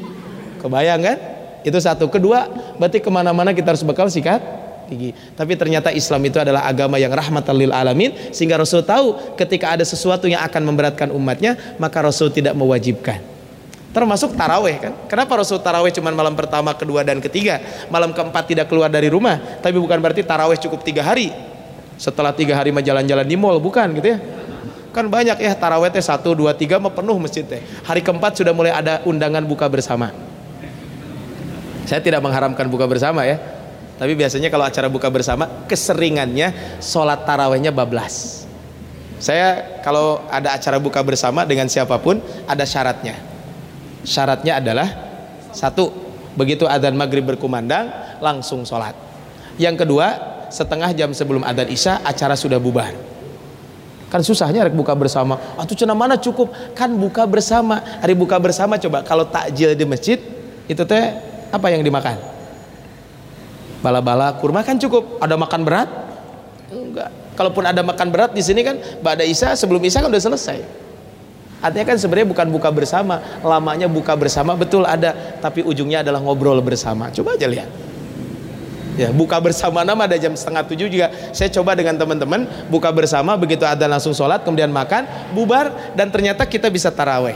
[0.61, 1.17] kebayang kan?
[1.65, 2.13] Itu satu.
[2.13, 2.45] Kedua
[2.77, 4.45] berarti ke mana-mana kita harus bekal sikat
[4.93, 5.17] gigi.
[5.33, 9.87] Tapi ternyata Islam itu adalah agama yang rahmatan lil alamin sehingga Rasul tahu ketika ada
[9.87, 13.34] sesuatu yang akan memberatkan umatnya maka Rasul tidak mewajibkan
[13.95, 14.93] termasuk taraweh kan?
[15.07, 17.63] Kenapa Rasul taraweh cuma malam pertama kedua dan ketiga?
[17.87, 19.39] Malam keempat tidak keluar dari rumah.
[19.63, 21.31] Tapi bukan berarti taraweh cukup tiga hari.
[21.95, 24.19] Setelah tiga hari mah jalan-jalan di mall bukan gitu ya?
[24.91, 27.63] Kan banyak ya taraweh teh satu dua tiga mah penuh masjid teh.
[27.87, 30.11] Hari keempat sudah mulai ada undangan buka bersama.
[31.87, 33.39] Saya tidak mengharamkan buka bersama ya.
[33.95, 38.43] Tapi biasanya kalau acara buka bersama keseringannya sholat tarawehnya bablas.
[39.23, 42.19] Saya kalau ada acara buka bersama dengan siapa pun
[42.51, 43.34] ada syaratnya
[44.05, 44.89] syaratnya adalah
[45.51, 45.91] satu
[46.37, 47.91] begitu adzan maghrib berkumandang
[48.21, 48.95] langsung sholat.
[49.57, 50.07] Yang kedua
[50.53, 52.93] setengah jam sebelum adzan isya acara sudah bubar.
[54.13, 55.41] Kan susahnya rek buka bersama.
[55.59, 56.53] Atau cina mana cukup?
[56.79, 57.83] Kan buka bersama.
[57.99, 59.03] Hari buka bersama coba.
[59.03, 60.23] Kalau takjil di masjid
[60.71, 61.05] itu teh
[61.51, 62.15] apa yang dimakan?
[63.83, 65.19] Bala-bala kurma kan cukup.
[65.19, 65.91] Ada makan berat?
[66.71, 67.11] Enggak.
[67.35, 70.84] Kalaupun ada makan berat di sini kan pada isya sebelum isya kan udah selesai
[71.63, 76.61] Artinya kan sebenarnya bukan buka bersama, lamanya buka bersama betul ada, tapi ujungnya adalah ngobrol
[76.61, 77.09] bersama.
[77.11, 77.71] Coba aja lihat.
[78.95, 81.11] Ya, buka bersama nama ada jam setengah tujuh juga.
[81.35, 85.03] Saya coba dengan teman-teman buka bersama, begitu ada langsung sholat, kemudian makan,
[85.35, 87.35] bubar, dan ternyata kita bisa taraweh.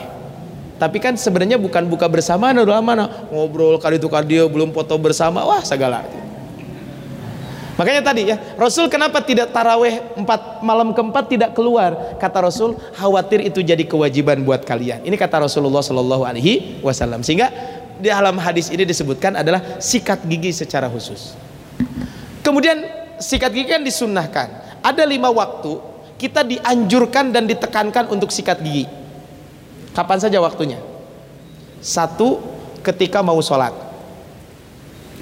[0.79, 5.43] Tapi kan sebenarnya bukan buka bersama, udah mana ngobrol kali itu kardio, belum foto bersama,
[5.43, 6.07] wah segala.
[7.79, 12.19] Makanya tadi ya, Rasul kenapa tidak taraweh empat malam keempat tidak keluar?
[12.19, 15.07] Kata Rasul, khawatir itu jadi kewajiban buat kalian.
[15.07, 17.23] Ini kata Rasulullah Shallallahu Alaihi Wasallam.
[17.23, 17.55] Sehingga
[18.03, 21.39] di dalam hadis ini disebutkan adalah sikat gigi secara khusus.
[22.43, 22.83] Kemudian
[23.23, 24.83] sikat gigi kan disunnahkan.
[24.83, 25.79] Ada lima waktu
[26.19, 28.91] kita dianjurkan dan ditekankan untuk sikat gigi.
[29.95, 30.83] Kapan saja waktunya?
[31.79, 32.43] Satu
[32.83, 33.71] ketika mau sholat.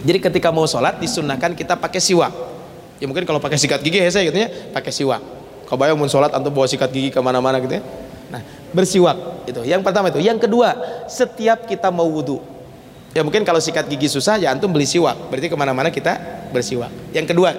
[0.05, 2.46] Jadi ketika mau sholat disunahkan kita pakai siwak.
[2.97, 5.21] Ya mungkin kalau pakai sikat gigi saya gitu ya, pakai siwak.
[5.67, 7.83] Kau bayang mau sholat atau bawa sikat gigi ke mana-mana gitu ya.
[8.31, 8.43] Nah
[8.73, 9.61] bersiwak itu.
[9.67, 10.23] Yang pertama itu.
[10.23, 10.69] Yang kedua
[11.11, 12.41] setiap kita mau wudhu.
[13.13, 15.17] Ya mungkin kalau sikat gigi susah ya antum beli siwak.
[15.29, 16.17] Berarti ke mana-mana kita
[16.53, 16.93] bersiwak.
[17.13, 17.51] Yang kedua.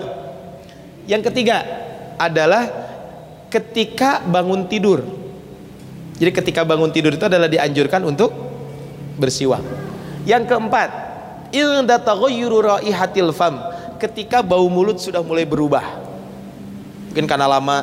[1.08, 1.64] Yang ketiga
[2.20, 2.68] adalah
[3.48, 5.04] ketika bangun tidur.
[6.18, 8.34] Jadi ketika bangun tidur itu adalah dianjurkan untuk
[9.22, 9.62] bersiwak.
[10.28, 10.90] Yang keempat,
[11.56, 13.62] inda taghayyuru raihatil fam.
[13.98, 16.06] Ketika bau mulut sudah mulai berubah.
[17.12, 17.78] Mungkin karena lama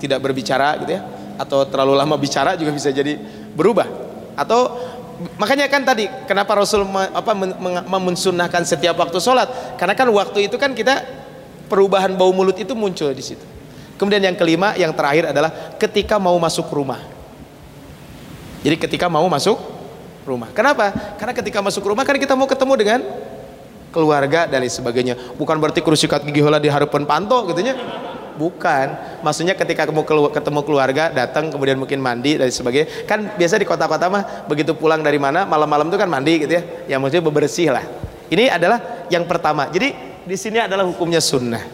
[0.00, 1.02] tidak berbicara gitu ya
[1.38, 3.14] atau terlalu lama bicara juga bisa jadi
[3.54, 3.86] berubah.
[4.34, 4.74] Atau
[5.38, 7.30] makanya kan tadi kenapa Rasul apa
[8.66, 11.06] setiap waktu sholat karena kan waktu itu kan kita
[11.70, 13.44] perubahan bau mulut itu muncul di situ.
[13.98, 17.02] Kemudian yang kelima, yang terakhir adalah ketika mau masuk rumah.
[18.62, 19.58] Jadi ketika mau masuk
[20.22, 20.50] rumah.
[20.54, 20.94] Kenapa?
[21.18, 23.00] Karena ketika masuk rumah kan kita mau ketemu dengan
[23.90, 25.14] keluarga dan lain sebagainya.
[25.36, 27.74] Bukan berarti kerusikat gigi hola di harapan panto gitu ya.
[28.38, 28.86] Bukan.
[29.26, 33.08] Maksudnya ketika kamu ketemu keluarga, datang kemudian mungkin mandi dan sebagainya.
[33.10, 36.62] Kan biasa di kota-kota mah begitu pulang dari mana malam-malam itu kan mandi gitu ya.
[36.86, 37.82] Ya maksudnya bebersih lah.
[38.30, 39.66] Ini adalah yang pertama.
[39.72, 39.90] Jadi
[40.22, 41.64] di sini adalah hukumnya sunnah.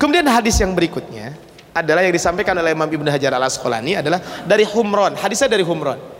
[0.00, 1.36] Kemudian hadis yang berikutnya
[1.76, 5.20] adalah yang disampaikan oleh Imam Ibnu Hajar Al Asqalani adalah dari Humron.
[5.20, 6.19] Hadisnya dari Humron.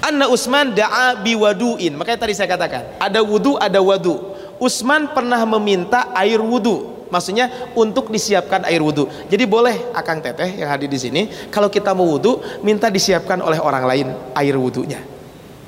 [0.00, 1.92] Anna Utsman da'a biwaduin.
[1.96, 4.32] Makanya tadi saya katakan, ada wudu, ada wadu.
[4.60, 7.00] Utsman pernah meminta air wudu.
[7.10, 9.10] Maksudnya untuk disiapkan air wudu.
[9.26, 13.58] Jadi boleh akang teteh yang hadir di sini, kalau kita mau wudu, minta disiapkan oleh
[13.58, 14.06] orang lain
[14.38, 15.02] air wudunya.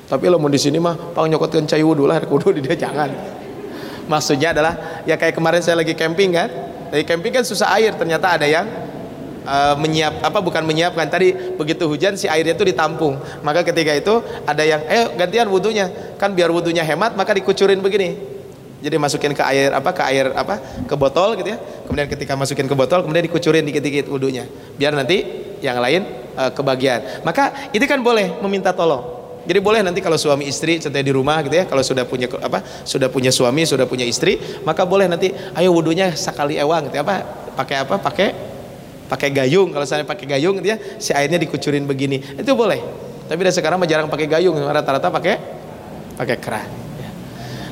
[0.07, 3.11] Tapi lo mau di sini mah, pang nyokotkan cai wudu lah, wudu di dia jangan.
[4.07, 6.47] Maksudnya adalah ya kayak kemarin saya lagi camping kan,
[6.91, 8.67] dari camping kan susah air, ternyata ada yang
[9.45, 13.19] uh, menyiap apa bukan menyiapkan tadi begitu hujan si airnya itu ditampung.
[13.45, 18.35] Maka ketika itu ada yang eh gantian wudhunya kan biar wudhunya hemat maka dikucurin begini.
[18.83, 21.57] Jadi masukin ke air apa ke air apa ke botol gitu ya.
[21.87, 25.23] Kemudian ketika masukin ke botol kemudian dikucurin dikit-dikit wudhunya biar nanti
[25.63, 26.03] yang lain
[26.35, 27.23] uh, kebagian.
[27.23, 29.23] Maka itu kan boleh meminta tolong.
[29.43, 32.63] Jadi boleh nanti kalau suami istri setelah di rumah gitu ya, kalau sudah punya apa,
[32.87, 37.03] sudah punya suami, sudah punya istri, maka boleh nanti ayo wudhunya sekali ewang gitu ya,
[37.03, 37.27] apa,
[37.59, 38.27] pakai apa, pakai
[39.13, 39.69] pakai gayung.
[39.69, 42.81] Kalau saya pakai gayung ya, si airnya dikucurin begini, itu boleh.
[43.29, 45.35] Tapi dari sekarang jarang pakai gayung, rata-rata pakai
[46.17, 46.67] pakai keran.
[46.97, 47.09] Ya.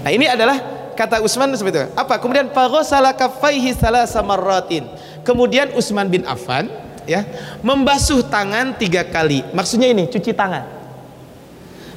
[0.05, 0.57] Nah ini adalah
[0.93, 1.89] kata Utsman seperti itu.
[1.97, 2.21] Apa?
[2.21, 4.85] Kemudian faghsala kaffaihi salasa marratin.
[5.25, 6.69] Kemudian Utsman bin Affan
[7.09, 7.25] ya
[7.65, 9.41] membasuh tangan tiga kali.
[9.51, 10.81] Maksudnya ini cuci tangan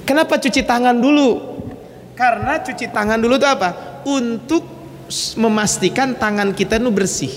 [0.05, 1.57] Kenapa cuci tangan dulu?
[2.13, 4.01] Karena cuci tangan dulu itu apa?
[4.05, 4.63] Untuk
[5.41, 7.33] memastikan tangan kita itu bersih.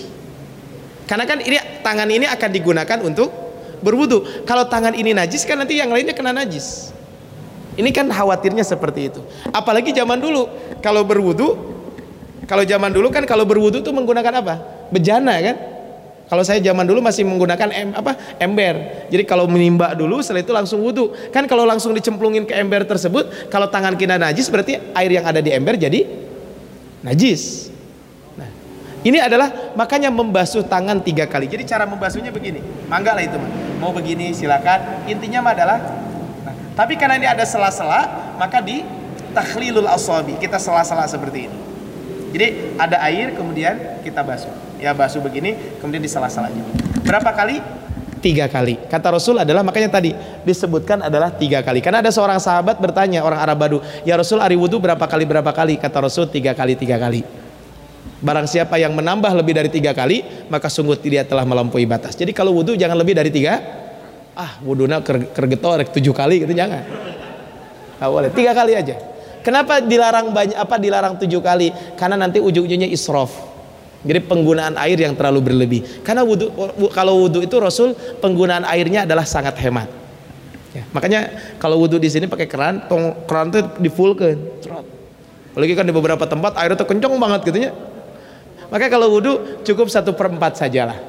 [1.08, 3.32] Karena kan ini tangan ini akan digunakan untuk
[3.80, 4.44] berwudu.
[4.44, 6.92] Kalau tangan ini najis kan nanti yang lainnya kena najis.
[7.80, 9.22] Ini kan khawatirnya seperti itu.
[9.56, 10.50] Apalagi zaman dulu
[10.84, 11.56] kalau berwudu,
[12.44, 14.56] kalau zaman dulu kan kalau berwudu itu menggunakan apa?
[14.92, 15.56] Bejana kan?
[16.28, 19.08] Kalau saya zaman dulu masih menggunakan em, apa ember.
[19.08, 21.16] Jadi kalau menimba dulu setelah itu langsung wudhu.
[21.32, 25.40] Kan kalau langsung dicemplungin ke ember tersebut, kalau tangan kita najis berarti air yang ada
[25.40, 26.04] di ember jadi
[27.00, 27.72] najis.
[29.08, 31.48] Ini adalah makanya membasuh tangan tiga kali.
[31.48, 32.60] Jadi cara membasuhnya begini.
[32.92, 33.40] Mangga lah itu
[33.80, 35.08] Mau begini silakan.
[35.08, 35.80] Intinya mah adalah.
[36.44, 38.84] Nah, tapi karena ini ada sela-sela, maka di
[39.32, 41.58] takhlilul asabi kita sela-sela seperti ini.
[42.36, 44.52] Jadi ada air kemudian kita basuh.
[44.76, 46.68] Ya basuh begini kemudian disalah-salahnya.
[47.08, 47.64] Berapa kali?
[48.20, 48.76] Tiga kali.
[48.92, 50.12] Kata Rasul adalah makanya tadi
[50.44, 51.80] disebutkan adalah tiga kali.
[51.80, 55.56] Karena ada seorang sahabat bertanya orang Arab Badu, ya Rasul ari wudhu berapa kali berapa
[55.56, 55.80] kali?
[55.80, 57.47] Kata Rasul tiga kali tiga kali.
[58.18, 62.18] Barang siapa yang menambah lebih dari tiga kali, maka sungguh dia telah melampaui batas.
[62.18, 63.62] Jadi kalau wudhu jangan lebih dari tiga.
[64.34, 66.82] Ah, wudhunya kergeto tujuh kali gitu jangan.
[67.98, 68.98] Nah, boleh tiga kali aja.
[69.46, 71.70] Kenapa dilarang banyak apa dilarang tujuh kali?
[71.96, 73.32] Karena nanti ujung-ujungnya israf.
[74.06, 75.82] Jadi penggunaan air yang terlalu berlebih.
[76.06, 76.54] Karena wudhu,
[76.94, 79.90] kalau wudhu itu Rasul penggunaan airnya adalah sangat hemat.
[80.76, 84.38] Ya, makanya kalau wudhu di sini pakai keran, tong, keran itu di full ke.
[85.54, 87.72] Apalagi kan di beberapa tempat air itu kencang banget gitunya.
[88.68, 91.00] Makanya kalau wudhu cukup satu perempat sajalah.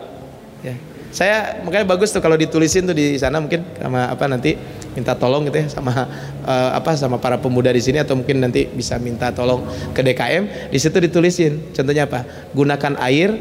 [0.62, 0.74] Ya.
[1.08, 4.60] Saya makanya bagus tuh kalau ditulisin tuh di sana mungkin sama apa nanti
[4.92, 6.04] minta tolong gitu ya sama
[6.44, 9.64] uh, apa sama para pemuda di sini atau mungkin nanti bisa minta tolong
[9.96, 11.72] ke DKM di situ ditulisin.
[11.72, 12.28] Contohnya apa?
[12.52, 13.32] Gunakan air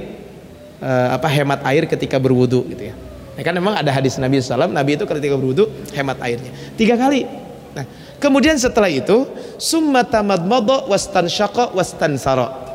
[0.79, 2.95] uh, apa hemat air ketika berwudu gitu ya.
[3.37, 6.49] Ya kan memang ada hadis Nabi SAW Nabi itu ketika berwudu hemat airnya.
[6.79, 7.27] Tiga kali.
[7.75, 7.83] Nah
[8.17, 9.27] kemudian setelah itu
[9.59, 12.66] summa tamadmada wastansyaqa wastansara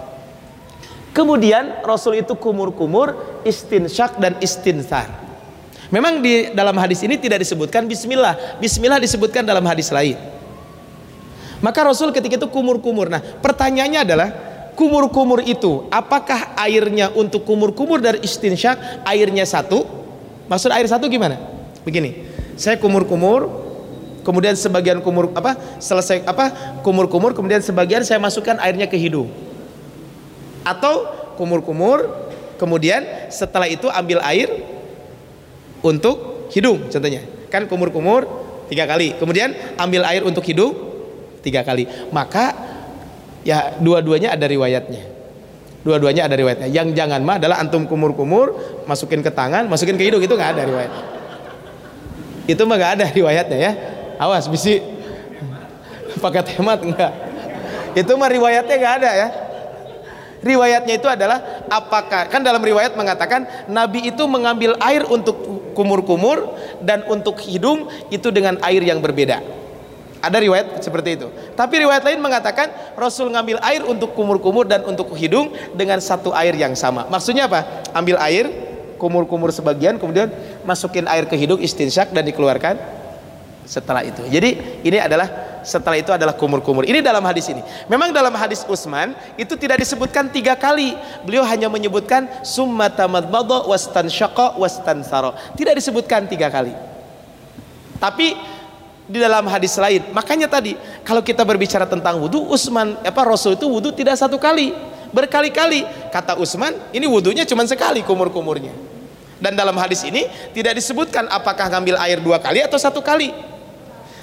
[1.12, 5.12] Kemudian Rasul itu kumur-kumur, istinsyak dan istinsar.
[5.92, 8.56] Memang di dalam hadis ini tidak disebutkan bismillah.
[8.56, 10.16] Bismillah disebutkan dalam hadis lain.
[11.60, 13.12] Maka Rasul ketika itu kumur-kumur.
[13.12, 14.28] Nah, pertanyaannya adalah
[14.72, 19.84] kumur-kumur itu apakah airnya untuk kumur-kumur dari istinsyak airnya satu?
[20.48, 21.36] Maksud air satu gimana?
[21.84, 22.24] Begini,
[22.56, 23.52] saya kumur-kumur,
[24.24, 29.28] kemudian sebagian kumur apa selesai apa kumur-kumur, kemudian sebagian saya masukkan airnya ke hidung.
[30.62, 32.06] Atau kumur-kumur,
[32.56, 34.48] kemudian setelah itu ambil air
[35.82, 37.22] untuk hidung contohnya.
[37.50, 38.24] Kan kumur-kumur
[38.70, 40.72] tiga kali, kemudian ambil air untuk hidung
[41.42, 41.84] tiga kali.
[42.14, 42.54] Maka
[43.42, 45.10] ya dua-duanya ada riwayatnya.
[45.82, 46.70] Dua-duanya ada riwayatnya.
[46.70, 48.54] Yang jangan mah adalah antum kumur-kumur
[48.86, 50.22] masukin ke tangan masukin ke hidung.
[50.22, 50.92] Itu nggak ada riwayat.
[52.46, 53.72] Itu mah nggak ada riwayatnya ya.
[54.22, 54.78] Awas bisi.
[56.22, 57.32] Pakai hemat enggak
[57.92, 59.28] itu mah riwayatnya nggak ada ya
[60.42, 65.38] riwayatnya itu adalah apakah kan dalam riwayat mengatakan Nabi itu mengambil air untuk
[65.72, 69.62] kumur-kumur dan untuk hidung itu dengan air yang berbeda
[70.22, 71.26] ada riwayat seperti itu.
[71.58, 76.54] Tapi riwayat lain mengatakan Rasul ngambil air untuk kumur-kumur dan untuk hidung dengan satu air
[76.54, 77.10] yang sama.
[77.10, 77.82] Maksudnya apa?
[77.90, 78.46] Ambil air,
[79.02, 80.30] kumur-kumur sebagian, kemudian
[80.62, 83.01] masukin air ke hidung istinsyak dan dikeluarkan
[83.64, 84.22] setelah itu.
[84.26, 86.82] Jadi ini adalah setelah itu adalah kumur-kumur.
[86.82, 87.62] Ini dalam hadis ini.
[87.86, 90.94] Memang dalam hadis Utsman itu tidak disebutkan tiga kali.
[91.22, 92.90] Beliau hanya menyebutkan summa
[94.10, 95.32] syaqa wastan saro.
[95.54, 96.74] Tidak disebutkan tiga kali.
[98.02, 98.34] Tapi
[99.06, 100.10] di dalam hadis lain.
[100.10, 100.74] Makanya tadi
[101.06, 104.74] kalau kita berbicara tentang wudhu, Utsman apa Rasul itu wudhu tidak satu kali,
[105.14, 105.86] berkali-kali.
[106.10, 108.74] Kata Utsman, ini wudhunya cuma sekali kumur-kumurnya.
[109.42, 113.51] Dan dalam hadis ini tidak disebutkan apakah ngambil air dua kali atau satu kali.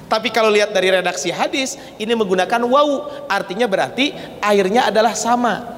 [0.09, 5.77] Tapi kalau lihat dari redaksi hadis, ini menggunakan wau, artinya berarti airnya adalah sama.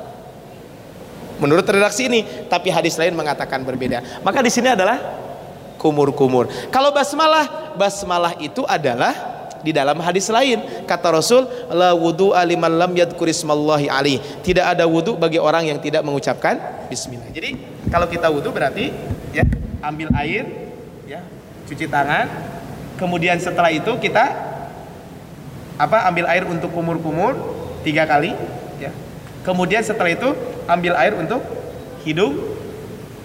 [1.44, 4.24] Menurut redaksi ini, tapi hadis lain mengatakan berbeda.
[4.24, 4.98] Maka di sini adalah
[5.76, 6.48] kumur-kumur.
[6.72, 12.92] Kalau basmalah, basmalah itu adalah di dalam hadis lain kata Rasul la wudu aliman lam
[12.98, 16.58] yadkurismallahi ali tidak ada wudu bagi orang yang tidak mengucapkan
[16.90, 17.56] bismillah jadi
[17.94, 18.90] kalau kita wudu berarti
[19.30, 19.46] ya
[19.86, 20.50] ambil air
[21.06, 21.22] ya
[21.70, 22.26] cuci tangan
[23.02, 24.30] kemudian setelah itu kita
[25.82, 27.34] apa ambil air untuk kumur-kumur
[27.82, 28.38] tiga kali
[28.78, 28.94] ya.
[29.42, 30.38] Kemudian setelah itu
[30.70, 31.42] ambil air untuk
[32.06, 32.38] hidung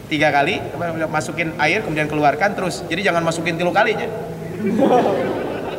[0.09, 0.65] tiga kali
[1.13, 2.81] masukin air kemudian keluarkan terus.
[2.89, 4.09] Jadi jangan masukin tiga kali aja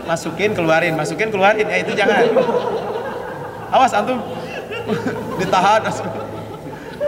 [0.06, 1.66] masukin keluarin masukin keluarin.
[1.66, 2.22] Ya itu jangan.
[3.74, 4.22] Awas antum.
[5.41, 5.82] Ditahan.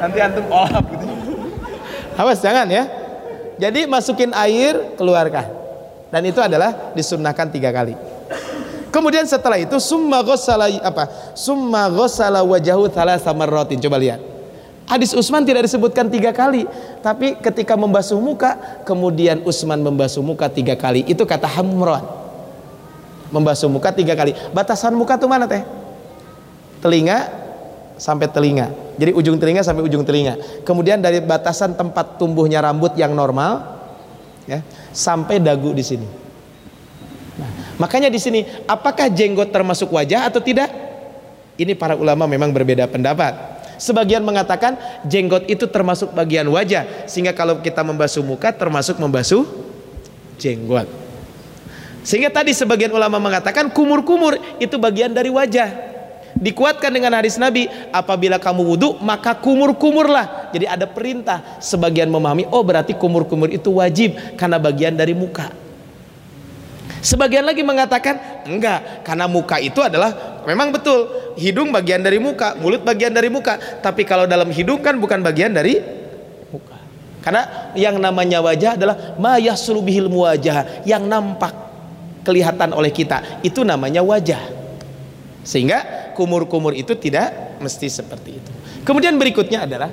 [0.02, 1.06] Nanti antum olap gitu
[2.20, 2.84] awas jangan ya.
[3.62, 5.69] Jadi masukin air keluarkan
[6.10, 7.94] dan itu adalah disunnahkan tiga kali
[8.90, 14.22] kemudian setelah itu summa ghassala apa summa ghassala wajahu thalatha marratin coba lihat
[14.90, 16.66] Hadis Utsman tidak disebutkan tiga kali,
[17.06, 21.06] tapi ketika membasuh muka, kemudian Utsman membasuh muka tiga kali.
[21.06, 22.02] Itu kata Hamran.
[23.30, 24.34] Membasuh muka tiga kali.
[24.50, 25.62] Batasan muka itu mana teh?
[26.82, 27.30] Telinga
[28.02, 28.74] sampai telinga.
[28.98, 30.66] Jadi ujung telinga sampai ujung telinga.
[30.66, 33.79] Kemudian dari batasan tempat tumbuhnya rambut yang normal,
[34.50, 36.08] ya, sampai dagu di sini.
[37.38, 40.74] Nah, makanya di sini, apakah jenggot termasuk wajah atau tidak?
[41.60, 43.62] Ini para ulama memang berbeda pendapat.
[43.80, 44.76] Sebagian mengatakan
[45.08, 49.48] jenggot itu termasuk bagian wajah, sehingga kalau kita membasuh muka termasuk membasuh
[50.36, 50.90] jenggot.
[52.04, 55.89] Sehingga tadi sebagian ulama mengatakan kumur-kumur itu bagian dari wajah.
[56.40, 60.50] Dikuatkan dengan hadis Nabi, apabila kamu wudhu maka kumur-kumurlah.
[60.56, 61.60] Jadi ada perintah.
[61.60, 65.52] Sebagian memahami, oh berarti kumur-kumur itu wajib karena bagian dari muka.
[67.00, 72.84] Sebagian lagi mengatakan enggak, karena muka itu adalah memang betul hidung bagian dari muka, mulut
[72.84, 73.60] bagian dari muka.
[73.80, 75.80] Tapi kalau dalam hidung kan bukan bagian dari
[76.52, 76.76] muka.
[77.20, 81.52] Karena yang namanya wajah adalah mayah sulubihil muwajah, yang nampak
[82.24, 83.44] kelihatan oleh kita.
[83.44, 84.40] Itu namanya wajah.
[85.44, 88.52] Sehingga kumur-kumur itu tidak mesti seperti itu.
[88.84, 89.88] Kemudian berikutnya adalah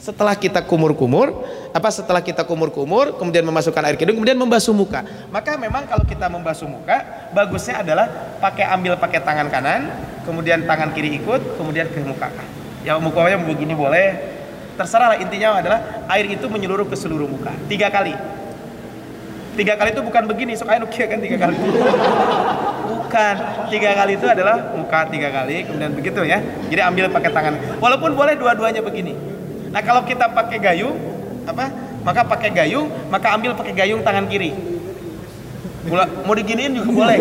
[0.00, 1.44] setelah kita kumur-kumur
[1.74, 5.04] apa setelah kita kumur-kumur kemudian memasukkan air hidung kemudian membasuh muka.
[5.28, 8.08] Maka memang kalau kita membasuh muka bagusnya adalah
[8.40, 9.92] pakai ambil pakai tangan kanan
[10.24, 12.32] kemudian tangan kiri ikut kemudian ke muka.
[12.80, 14.40] Ya mukanya begini boleh.
[14.78, 17.50] Terserah intinya adalah air itu menyeluruh ke seluruh muka.
[17.66, 18.37] Tiga kali
[19.58, 21.56] tiga kali itu bukan begini sok air kan tiga kali
[22.86, 23.34] bukan
[23.66, 26.38] tiga kali itu adalah muka tiga kali kemudian begitu ya
[26.70, 29.38] jadi ambil pakai tangan walaupun boleh dua-duanya begini
[29.68, 30.96] Nah kalau kita pakai gayung,
[31.44, 31.68] apa?
[32.04, 34.56] Maka pakai gayung, maka ambil pakai gayung tangan kiri.
[36.24, 37.18] Mau diginiin juga boleh.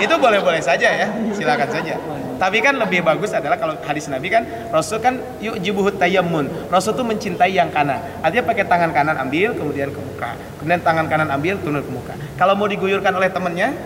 [0.00, 1.94] Itu boleh-boleh saja ya, silakan saja.
[2.40, 6.48] Tapi kan lebih bagus adalah kalau hadis Nabi kan Rasul kan yuk jibuhut tayammun.
[6.72, 8.00] Rasul tuh mencintai yang kanan.
[8.24, 10.40] Artinya pakai tangan kanan ambil kemudian ke muka.
[10.56, 12.16] Kemudian tangan kanan ambil turun ke muka.
[12.40, 13.76] Kalau mau diguyurkan oleh temennya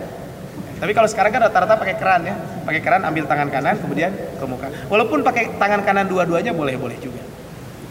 [0.75, 2.35] Tapi kalau sekarang kan rata-rata pakai keran ya,
[2.67, 4.67] pakai keran ambil tangan kanan kemudian ke muka.
[4.91, 7.23] Walaupun pakai tangan kanan dua-duanya boleh-boleh juga.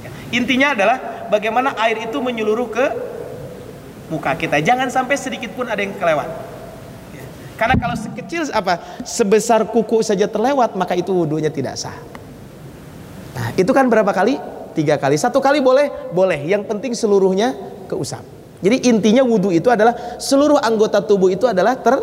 [0.05, 0.13] Ya.
[0.37, 0.97] Intinya adalah
[1.33, 2.87] bagaimana air itu menyeluruh ke
[4.13, 4.61] muka kita.
[4.61, 6.29] Jangan sampai sedikit pun ada yang kelewat.
[7.55, 11.95] Karena kalau sekecil apa sebesar kuku saja terlewat maka itu wudhunya tidak sah.
[13.35, 14.39] Nah itu kan berapa kali?
[14.75, 15.15] Tiga kali.
[15.15, 16.43] Satu kali boleh, boleh.
[16.51, 17.55] Yang penting seluruhnya
[17.87, 18.27] keusap.
[18.59, 21.95] Jadi intinya wudhu itu adalah seluruh anggota tubuh itu adalah ter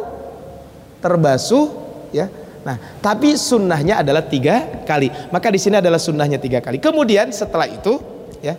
[1.02, 1.68] terbasuh
[2.14, 2.30] ya
[2.62, 7.66] nah tapi sunnahnya adalah tiga kali maka di sini adalah sunnahnya tiga kali kemudian setelah
[7.66, 7.98] itu
[8.38, 8.54] ya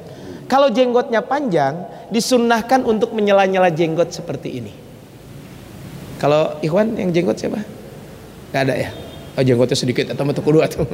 [0.50, 4.74] kalau jenggotnya panjang disunnahkan untuk menyela-nyela jenggot seperti ini
[6.22, 7.58] kalau Ikhwan yang jenggot siapa
[8.54, 8.90] nggak ada ya
[9.34, 10.86] oh jenggotnya sedikit atau metu kedua tuh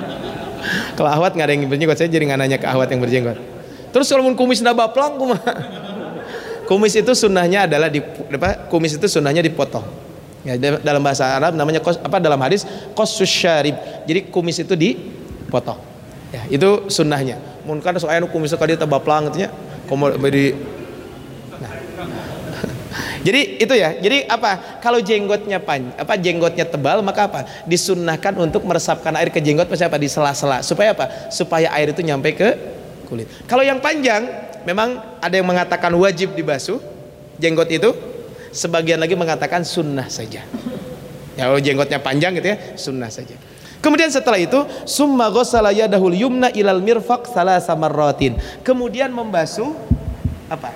[1.00, 3.40] kalau Ahwat nggak ada yang berjenggot saya jadi nggak nanya ke Ahwat yang berjenggot
[3.96, 5.16] terus kalau kumis nabah plang
[6.68, 10.02] kumis itu sunnahnya adalah di apa kumis itu sunnahnya dipotong
[10.42, 12.66] Ya, dalam bahasa Arab namanya kos, apa dalam hadis
[12.98, 13.78] kosus syarib.
[14.10, 15.78] Jadi kumis itu dipotong.
[16.34, 17.38] Ya, itu sunnahnya.
[17.62, 19.54] Mungkin soalnya kumis kali tebal pelang katanya
[19.86, 20.71] komo di.
[23.22, 23.94] Jadi itu ya.
[23.96, 24.82] Jadi apa?
[24.82, 27.40] Kalau jenggotnya pan, apa jenggotnya tebal maka apa?
[27.70, 29.96] Disunnahkan untuk meresapkan air ke jenggot apa?
[29.98, 30.60] Di sela-sela.
[30.66, 31.30] Supaya apa?
[31.30, 32.48] Supaya air itu nyampe ke
[33.06, 33.30] kulit.
[33.46, 36.78] Kalau yang panjang memang ada yang mengatakan wajib dibasuh
[37.38, 37.90] jenggot itu
[38.54, 40.46] sebagian lagi mengatakan sunnah saja
[41.34, 43.34] ya oh, jenggotnya panjang gitu ya sunnah saja
[43.80, 49.72] kemudian setelah itu summa ghassala yadahul yumna ilal mirfaq salasa marratin kemudian membasuh
[50.46, 50.70] apa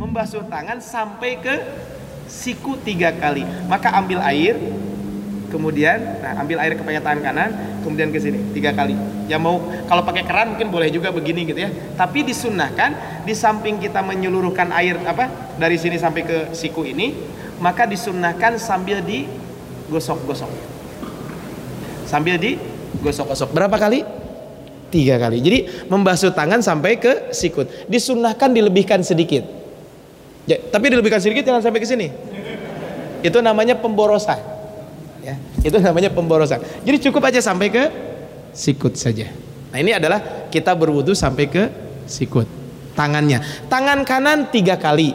[0.00, 1.54] membasuh tangan sampai ke
[2.24, 3.44] siku tiga kali.
[3.68, 4.56] Maka ambil air
[5.52, 7.50] kemudian nah ambil air ke tangan kanan
[7.84, 8.96] kemudian ke sini tiga kali.
[9.28, 11.68] Ya mau kalau pakai keran mungkin boleh juga begini gitu ya.
[12.00, 15.28] Tapi disunnahkan di samping kita menyeluruhkan air apa
[15.60, 17.12] dari sini sampai ke siku ini
[17.60, 20.48] maka disunnahkan sambil digosok-gosok.
[22.08, 23.52] Sambil digosok-gosok.
[23.52, 24.00] Berapa kali?
[24.88, 25.44] Tiga kali.
[25.44, 27.68] Jadi membasuh tangan sampai ke sikut.
[27.86, 29.59] Disunnahkan dilebihkan sedikit
[30.44, 32.08] ya, tapi dilebihkan sedikit jangan sampai ke sini.
[33.20, 34.40] Itu namanya pemborosan.
[35.20, 36.64] Ya itu namanya pemborosan.
[36.84, 37.84] Jadi cukup aja sampai ke
[38.56, 39.28] sikut saja.
[39.70, 41.62] Nah ini adalah kita berwudu sampai ke
[42.08, 42.48] sikut.
[42.96, 43.68] Tangannya.
[43.68, 45.14] Tangan kanan tiga kali.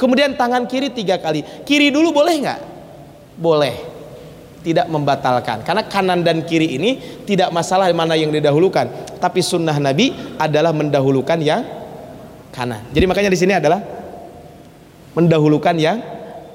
[0.00, 1.44] Kemudian tangan kiri tiga kali.
[1.66, 2.60] Kiri dulu boleh nggak?
[3.36, 3.74] Boleh.
[4.60, 5.64] Tidak membatalkan.
[5.64, 9.18] Karena kanan dan kiri ini tidak masalah mana yang didahulukan.
[9.20, 11.64] Tapi sunnah Nabi adalah mendahulukan yang
[12.54, 12.88] kanan.
[12.94, 13.99] Jadi makanya di sini adalah
[15.14, 15.98] mendahulukan yang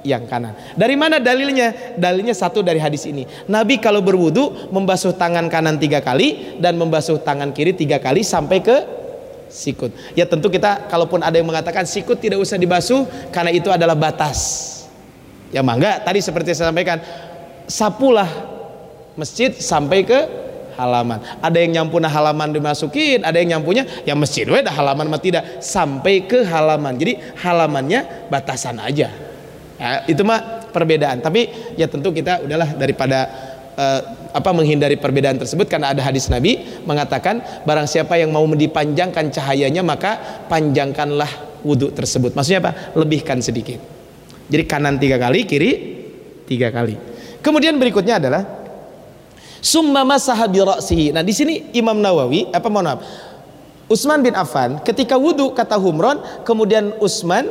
[0.06, 0.54] yang kanan.
[0.78, 1.98] Dari mana dalilnya?
[1.98, 3.26] Dalilnya satu dari hadis ini.
[3.50, 8.62] Nabi kalau berwudu membasuh tangan kanan tiga kali dan membasuh tangan kiri tiga kali sampai
[8.62, 8.78] ke
[9.50, 9.90] sikut.
[10.14, 14.72] Ya tentu kita kalaupun ada yang mengatakan sikut tidak usah dibasuh karena itu adalah batas.
[15.50, 17.02] Ya mangga tadi seperti saya sampaikan
[17.66, 18.30] sapulah
[19.18, 20.45] masjid sampai ke
[20.76, 21.20] halaman.
[21.42, 26.28] Ada yang nyampunya halaman dimasukin, ada yang nyampunya ya masjid we halaman mah tidak sampai
[26.28, 26.96] ke halaman.
[26.96, 29.10] Jadi halamannya batasan aja.
[29.76, 31.20] Ya, itu mah perbedaan.
[31.20, 33.20] Tapi ya tentu kita udahlah daripada
[33.76, 34.00] uh,
[34.36, 39.84] apa menghindari perbedaan tersebut karena ada hadis Nabi mengatakan barang siapa yang mau dipanjangkan cahayanya
[39.84, 42.36] maka panjangkanlah wudhu tersebut.
[42.36, 42.72] Maksudnya apa?
[42.96, 43.80] Lebihkan sedikit.
[44.46, 45.72] Jadi kanan tiga kali, kiri
[46.46, 46.96] tiga kali.
[47.42, 48.65] Kemudian berikutnya adalah
[49.66, 50.62] summa masaha bi
[51.10, 53.02] Nah, di sini Imam Nawawi apa mohon maaf.
[53.90, 57.50] Utsman bin Affan ketika wudhu kata Humron, kemudian Utsman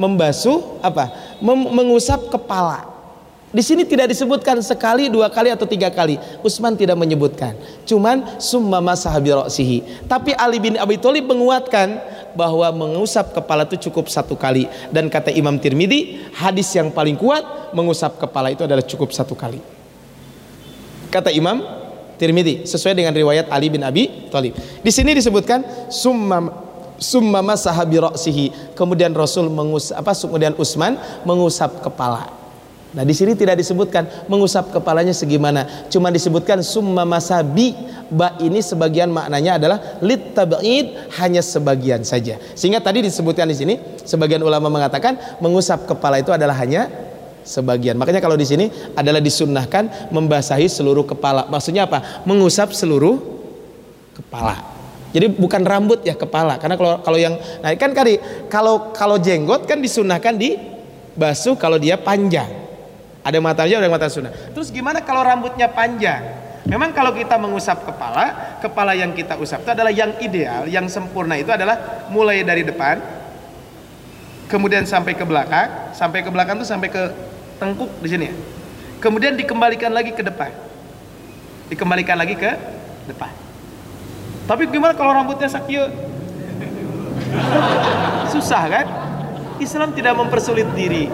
[0.00, 1.36] membasuh apa?
[1.44, 2.88] Mem mengusap kepala.
[3.50, 6.20] Di sini tidak disebutkan sekali, dua kali atau tiga kali.
[6.44, 7.58] Utsman tidak menyebutkan.
[7.82, 10.06] Cuman summa masahabi roksihi.
[10.06, 11.98] Tapi Ali bin Abi Thalib menguatkan
[12.38, 14.70] bahwa mengusap kepala itu cukup satu kali.
[14.94, 19.79] Dan kata Imam Tirmidzi, hadis yang paling kuat mengusap kepala itu adalah cukup satu kali.
[21.10, 21.60] Kata Imam
[22.20, 24.52] Tirmidzi sesuai dengan riwayat Ali bin Abi Thalib.
[24.84, 26.52] Di sini disebutkan summa
[27.00, 27.96] summa masaha bi
[28.76, 32.28] kemudian Rasul mengusap apa kemudian Utsman mengusap kepala.
[32.90, 35.64] Nah di sini tidak disebutkan mengusap kepalanya segimana.
[35.88, 37.72] Cuma disebutkan summa masabi
[38.10, 42.36] ba ini sebagian maknanya adalah lit tab'id hanya sebagian saja.
[42.58, 46.90] Sehingga tadi disebutkan di sini sebagian ulama mengatakan mengusap kepala itu adalah hanya
[47.42, 53.18] sebagian makanya kalau di sini adalah disunnahkan membasahi seluruh kepala maksudnya apa mengusap seluruh
[54.16, 54.80] kepala
[55.10, 56.56] jadi bukan rambut ya kepala.
[56.58, 60.54] Karena kalau kalau yang nah kan kali kalau kalau jenggot kan disunahkan di
[61.18, 62.48] basuh kalau dia panjang.
[63.20, 64.32] Ada yang mata ada yang mata sunnah.
[64.54, 66.22] Terus gimana kalau rambutnya panjang?
[66.64, 71.34] Memang kalau kita mengusap kepala, kepala yang kita usap itu adalah yang ideal, yang sempurna
[71.34, 73.00] itu adalah mulai dari depan,
[74.46, 77.02] kemudian sampai ke belakang, sampai ke belakang itu sampai ke
[77.60, 78.34] tengkuk di sini ya.
[79.04, 80.50] Kemudian dikembalikan lagi ke depan.
[81.68, 82.50] Dikembalikan lagi ke
[83.06, 83.30] depan.
[84.48, 85.92] Tapi gimana kalau rambutnya sakit?
[88.32, 88.86] Susah kan?
[89.60, 91.06] Islam tidak mempersulit diri.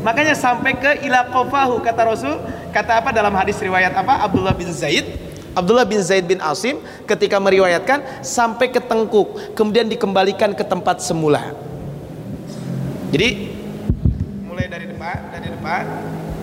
[0.00, 2.36] Makanya sampai ke ila qafahu kata Rasul,
[2.72, 4.24] kata apa dalam hadis riwayat apa?
[4.24, 5.06] Abdullah bin Zaid
[5.54, 11.54] Abdullah bin Zaid bin Asim ketika meriwayatkan sampai ke tengkuk, kemudian dikembalikan ke tempat semula.
[13.14, 13.53] Jadi
[14.54, 15.82] mulai dari depan, dari depan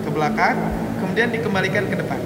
[0.04, 0.56] ke belakang,
[1.00, 2.20] kemudian dikembalikan ke depan.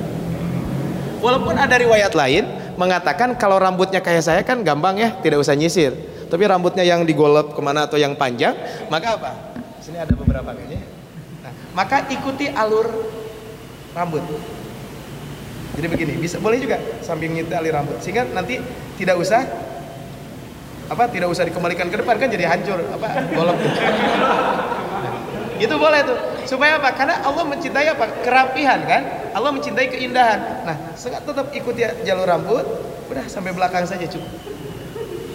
[1.22, 2.42] Walaupun ada riwayat lain
[2.74, 5.94] mengatakan kalau rambutnya kayak saya kan gampang ya, tidak usah nyisir.
[6.26, 8.58] Tapi rambutnya yang digolok ke mana atau yang panjang,
[8.90, 9.30] maka apa?
[9.78, 10.82] Sini ada beberapa kayaknya.
[11.46, 12.90] Nah, maka ikuti alur
[13.94, 14.26] rambut.
[15.78, 18.58] Jadi begini, bisa boleh juga sambil ngitali rambut sehingga nanti
[18.98, 19.46] tidak usah
[20.90, 23.54] apa tidak usah dikembalikan ke depan kan jadi hancur apa golok.
[25.58, 26.18] itu boleh tuh.
[26.46, 26.94] Supaya apa?
[26.94, 28.06] Karena Allah mencintai apa?
[28.22, 29.02] Kerapihan kan?
[29.34, 30.64] Allah mencintai keindahan.
[30.64, 32.64] Nah tetap ikuti jalur rambut
[33.12, 34.30] udah sampai belakang saja cukup.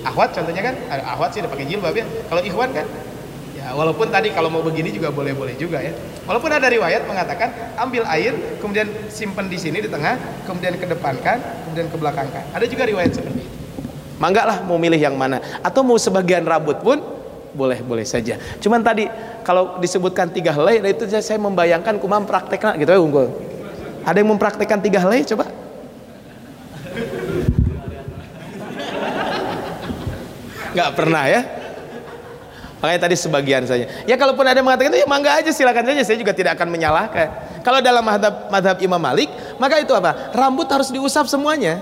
[0.01, 0.76] Ahwat contohnya kan?
[1.05, 2.05] Ahwat sih udah pakai jilbab ya.
[2.30, 2.89] Kalau ikhwan kan?
[3.53, 5.93] Ya, walaupun tadi kalau mau begini juga boleh-boleh juga ya.
[6.26, 10.17] Walaupun ada riwayat mengatakan ambil air, kemudian simpan di sini di tengah,
[10.49, 11.38] kemudian kedepankan,
[11.69, 12.41] kemudian ke belakangkan.
[12.57, 13.53] Ada juga riwayat seperti itu.
[14.17, 15.38] Mangga lah mau milih yang mana.
[15.61, 17.05] Atau mau sebagian rambut pun
[17.51, 18.39] boleh boleh saja.
[18.59, 19.07] Cuman tadi
[19.43, 23.27] kalau disebutkan tiga helai, nah itu saya membayangkan kumam prakteknya gitu ya unggul.
[24.01, 25.45] Ada yang mempraktekkan tiga helai coba?
[30.71, 31.41] Nggak pernah ya?
[32.81, 33.85] Makanya tadi sebagian saja.
[34.09, 36.01] Ya kalaupun ada yang mengatakan itu ya mangga aja silakan saja.
[36.01, 37.27] Saya juga tidak akan menyalahkan.
[37.61, 39.29] Kalau dalam madhab, madhab Imam Malik,
[39.61, 40.33] maka itu apa?
[40.33, 41.77] Rambut harus diusap semuanya.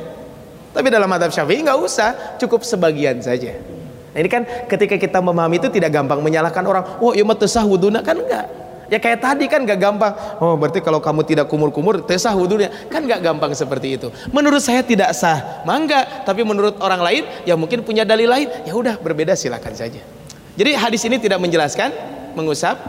[0.75, 3.55] Tapi dalam madhab Syafi'i nggak usah, cukup sebagian saja.
[4.09, 6.83] Nah, ini kan ketika kita memahami itu tidak gampang menyalahkan orang.
[6.97, 8.69] Oh, ya tesah wuduna kan enggak.
[8.89, 10.17] Ya kayak tadi kan gak gampang.
[10.41, 14.09] Oh berarti kalau kamu tidak kumur-kumur tesah wudhunya kan gak gampang seperti itu.
[14.33, 16.25] Menurut saya tidak sah, mangga.
[16.25, 20.01] Tapi menurut orang lain yang mungkin punya dalil lain, ya udah berbeda silakan saja.
[20.57, 21.93] Jadi hadis ini tidak menjelaskan
[22.33, 22.81] mengusap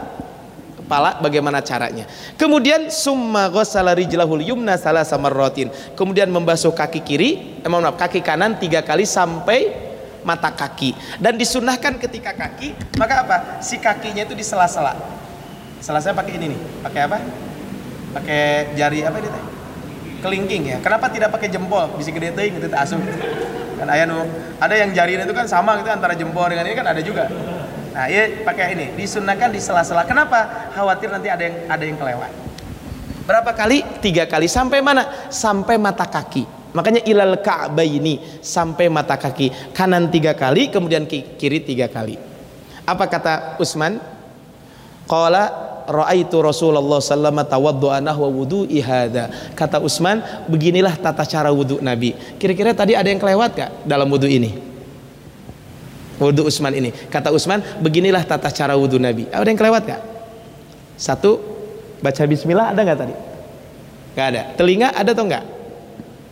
[0.81, 2.09] kepala bagaimana caranya.
[2.33, 5.69] Kemudian summa ghassala rijlahul yumna salah samarratin.
[5.93, 9.90] Kemudian membasuh kaki kiri, eh, maaf, kaki kanan tiga kali sampai
[10.21, 10.93] mata kaki.
[11.17, 13.37] Dan disunahkan ketika kaki, maka apa?
[13.61, 14.95] Si kakinya itu di sela-sela.
[16.15, 16.59] Pakai ini nih.
[16.85, 17.17] Pakai apa?
[18.11, 19.43] Pakai jari apa ini teh?
[20.21, 20.77] Kelingking ya.
[20.83, 21.89] Kenapa tidak pakai jempol?
[21.97, 23.01] Bisa gede teuing gitu asuh.
[23.81, 24.21] Kan ayah nu,
[24.61, 27.25] ada yang jari itu kan sama gitu antara jempol dengan ini kan ada juga.
[27.91, 30.05] Nah, ya pakai ini, disunahkan di sela-sela.
[30.05, 30.69] Kenapa?
[30.77, 32.31] Khawatir nanti ada yang ada yang kelewat.
[33.25, 33.81] Berapa kali?
[33.97, 34.45] Tiga kali.
[34.45, 35.09] Sampai mana?
[35.33, 36.60] Sampai mata kaki.
[36.71, 37.39] Makanya ilal
[37.83, 39.75] ini sampai mata kaki.
[39.75, 42.15] Kanan tiga kali, kemudian kiri tiga kali.
[42.87, 43.99] Apa kata Usman?
[45.05, 49.27] Qala raaitu Rasulullah sallallahu tawaddu'a nahwa wudu'i hadza.
[49.51, 52.15] Kata Usman, beginilah tata cara wudu Nabi.
[52.39, 54.71] Kira-kira tadi ada yang kelewat gak dalam wudu ini?
[56.21, 56.93] wudhu Utsman ini.
[56.93, 59.25] Kata Utsman, beginilah tata cara wudhu Nabi.
[59.33, 60.01] Ada yang kelewat gak?
[61.01, 61.41] Satu,
[61.97, 63.15] baca bismillah ada nggak tadi?
[64.13, 64.41] Gak ada.
[64.53, 65.43] Telinga ada atau enggak?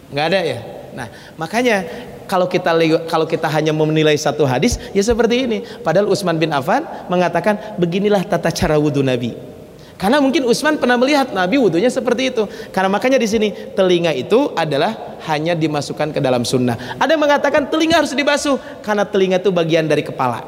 [0.09, 0.59] Gak ada ya.
[0.89, 1.07] Nah,
[1.37, 1.85] makanya
[2.25, 2.73] kalau kita
[3.09, 5.57] kalau kita hanya menilai satu hadis ya seperti ini.
[5.81, 9.33] Padahal Utsman bin Affan mengatakan beginilah tata cara wudhu Nabi.
[9.99, 12.47] Karena mungkin Utsman pernah melihat Nabi wudhunya seperti itu.
[12.71, 16.95] Karena makanya di sini telinga itu adalah hanya dimasukkan ke dalam sunnah.
[16.95, 20.39] Ada yang mengatakan telinga harus dibasuh karena telinga itu bagian dari kepala.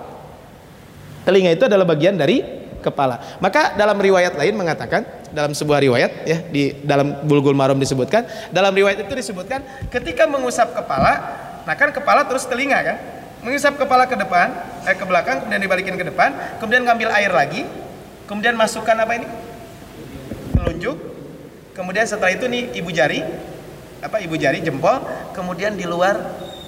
[1.27, 2.39] Telinga itu adalah bagian dari
[2.79, 3.37] kepala.
[3.43, 8.71] Maka dalam riwayat lain mengatakan dalam sebuah riwayat ya di dalam Bulgul Maram disebutkan, dalam
[8.75, 11.13] riwayat itu disebutkan ketika mengusap kepala,
[11.63, 12.97] nah kan kepala terus telinga kan?
[13.41, 14.53] Mengusap kepala ke depan,
[14.85, 16.29] eh, ke belakang, kemudian dibalikin ke depan,
[16.61, 17.65] kemudian ngambil air lagi,
[18.29, 19.27] kemudian masukkan apa ini?
[20.53, 20.97] Telunjuk.
[21.71, 23.23] Kemudian setelah itu nih ibu jari
[24.01, 24.97] apa ibu jari jempol
[25.31, 26.19] kemudian di luar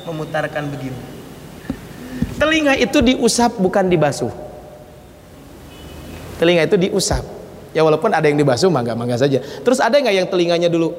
[0.08, 1.02] memutarkan begini.
[2.40, 4.32] Telinga itu diusap bukan dibasuh.
[6.40, 7.33] Telinga itu diusap
[7.74, 10.94] ya walaupun ada yang dibasuh mangga mangga saja terus ada nggak yang telinganya dulu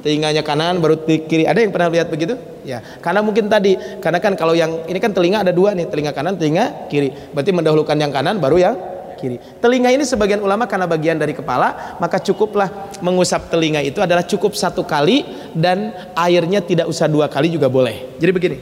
[0.00, 2.34] telinganya kanan baru kiri ada yang pernah lihat begitu
[2.64, 6.16] ya karena mungkin tadi karena kan kalau yang ini kan telinga ada dua nih telinga
[6.16, 8.74] kanan telinga kiri berarti mendahulukan yang kanan baru yang
[9.20, 9.36] kiri.
[9.60, 14.56] Telinga ini sebagian ulama karena bagian dari kepala, maka cukuplah mengusap telinga itu adalah cukup
[14.56, 18.16] satu kali dan airnya tidak usah dua kali juga boleh.
[18.16, 18.58] Jadi begini.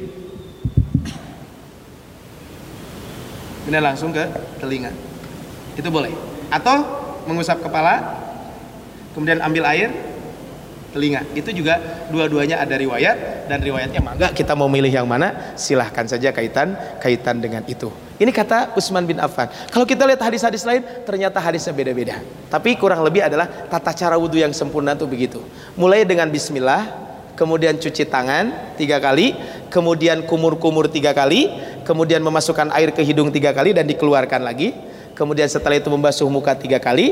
[3.71, 4.27] Ini langsung ke
[4.59, 4.91] telinga.
[5.79, 6.11] Itu boleh.
[6.51, 8.25] Atau mengusap kepala,
[9.13, 9.93] kemudian ambil air,
[10.93, 11.23] telinga.
[11.37, 11.77] Itu juga
[12.09, 17.41] dua-duanya ada riwayat dan riwayatnya mangga kita mau milih yang mana silahkan saja kaitan kaitan
[17.41, 17.93] dengan itu.
[18.19, 19.47] Ini kata Utsman bin Affan.
[19.71, 22.19] Kalau kita lihat hadis-hadis lain, ternyata hadisnya beda-beda.
[22.51, 25.41] Tapi kurang lebih adalah tata cara wudhu yang sempurna itu begitu.
[25.79, 26.83] Mulai dengan Bismillah,
[27.39, 29.39] kemudian cuci tangan tiga kali,
[29.71, 31.47] kemudian kumur-kumur tiga kali,
[31.87, 34.75] kemudian memasukkan air ke hidung tiga kali dan dikeluarkan lagi.
[35.19, 37.11] Kemudian setelah itu membasuh muka tiga kali.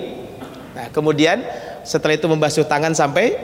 [0.78, 1.42] Nah, kemudian
[1.82, 3.34] setelah itu membasuh tangan sampai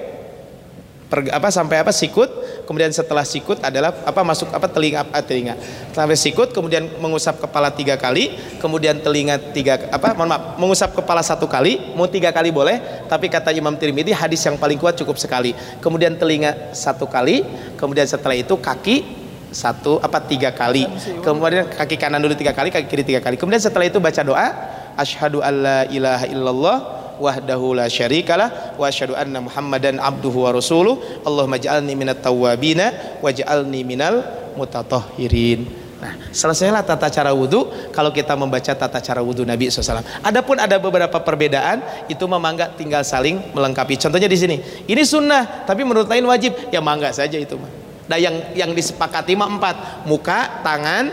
[1.10, 2.30] per, apa sampai apa sikut.
[2.62, 5.58] Kemudian setelah sikut adalah apa masuk apa telinga apa telinga.
[5.90, 8.38] Sampai sikut kemudian mengusap kepala tiga kali.
[8.62, 11.98] Kemudian telinga tiga apa mohon maaf mengusap kepala satu kali.
[11.98, 12.78] Mau tiga kali boleh
[13.10, 15.58] tapi kata Imam Tirmidzi hadis yang paling kuat cukup sekali.
[15.82, 17.42] Kemudian telinga satu kali.
[17.74, 19.21] Kemudian setelah itu kaki
[19.52, 20.88] satu apa tiga kali
[21.20, 24.48] kemudian kaki kanan dulu tiga kali kaki kiri tiga kali kemudian setelah itu baca doa
[24.96, 26.76] asyhadu alla ilaha illallah
[27.22, 33.86] wahdahu la syarikalah wa asyhadu anna muhammadan abduhu wa rasuluh Allahumma ja'alni minat tawwabina waj'alni
[33.86, 34.24] minal
[34.58, 40.02] mutatahhirin Nah, selesailah tata cara wudhu kalau kita membaca tata cara wudhu Nabi SAW.
[40.26, 41.78] Adapun ada beberapa perbedaan
[42.10, 43.94] itu memangga tinggal saling melengkapi.
[44.02, 44.58] Contohnya di sini,
[44.90, 46.58] ini sunnah tapi menurut lain wajib.
[46.74, 47.81] Ya mangga saja itu mah.
[48.12, 51.08] Nah yang yang disepakati mah empat, muka, tangan,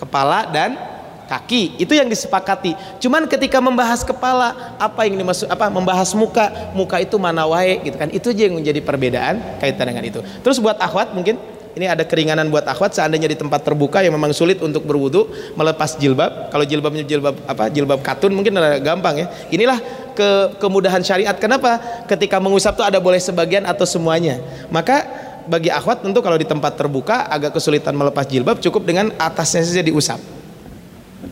[0.00, 0.72] kepala dan
[1.28, 1.76] kaki.
[1.76, 2.72] Itu yang disepakati.
[2.96, 8.00] Cuman ketika membahas kepala apa yang dimaksud apa membahas muka muka itu mana wae gitu
[8.00, 8.08] kan.
[8.08, 10.24] Itu aja yang menjadi perbedaan kaitan dengan itu.
[10.40, 11.36] Terus buat akhwat mungkin
[11.70, 15.94] ini ada keringanan buat akhwat seandainya di tempat terbuka yang memang sulit untuk berwudu melepas
[15.94, 16.50] jilbab.
[16.50, 19.26] Kalau jilbabnya jilbab apa jilbab katun mungkin ada gampang ya.
[19.54, 19.78] Inilah
[20.18, 21.38] ke kemudahan syariat.
[21.38, 21.78] Kenapa?
[22.10, 24.42] Ketika mengusap tuh ada boleh sebagian atau semuanya.
[24.66, 25.06] Maka
[25.48, 29.84] bagi akhwat tentu kalau di tempat terbuka agak kesulitan melepas jilbab cukup dengan atasnya saja
[29.84, 30.20] diusap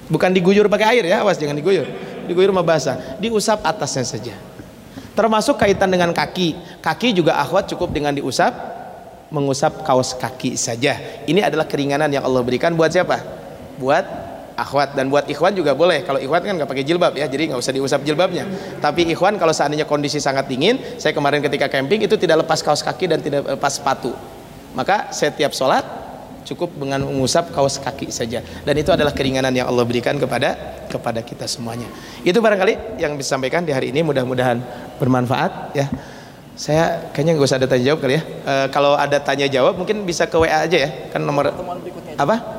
[0.08, 1.84] Bukan diguyur pakai air ya, awas jangan diguyur.
[2.28, 4.34] Diguyur mah basah, diusap atasnya saja.
[5.12, 6.80] Termasuk kaitan dengan kaki.
[6.80, 8.52] Kaki juga akhwat cukup dengan diusap,
[9.28, 11.24] mengusap kaos kaki saja.
[11.24, 13.20] Ini adalah keringanan yang Allah berikan buat siapa?
[13.76, 14.04] Buat
[14.58, 14.98] akhwat.
[14.98, 16.02] Dan buat ikhwan juga boleh.
[16.02, 18.44] Kalau ikhwan kan nggak pakai jilbab ya, jadi nggak usah diusap jilbabnya.
[18.82, 22.82] Tapi ikhwan kalau seandainya kondisi sangat dingin, saya kemarin ketika camping itu tidak lepas kaos
[22.82, 24.10] kaki dan tidak lepas sepatu.
[24.74, 25.86] Maka setiap sholat
[26.48, 28.40] cukup dengan mengusap kaos kaki saja.
[28.64, 31.86] Dan itu adalah keringanan yang Allah berikan kepada kepada kita semuanya.
[32.24, 34.00] Itu barangkali yang bisa sampaikan di hari ini.
[34.00, 34.58] Mudah-mudahan
[34.96, 35.86] bermanfaat ya.
[36.58, 38.22] Saya kayaknya nggak usah ada tanya jawab kali ya.
[38.26, 40.90] E, kalau ada tanya jawab mungkin bisa ke WA aja ya.
[41.14, 41.54] Kan nomor
[42.18, 42.57] apa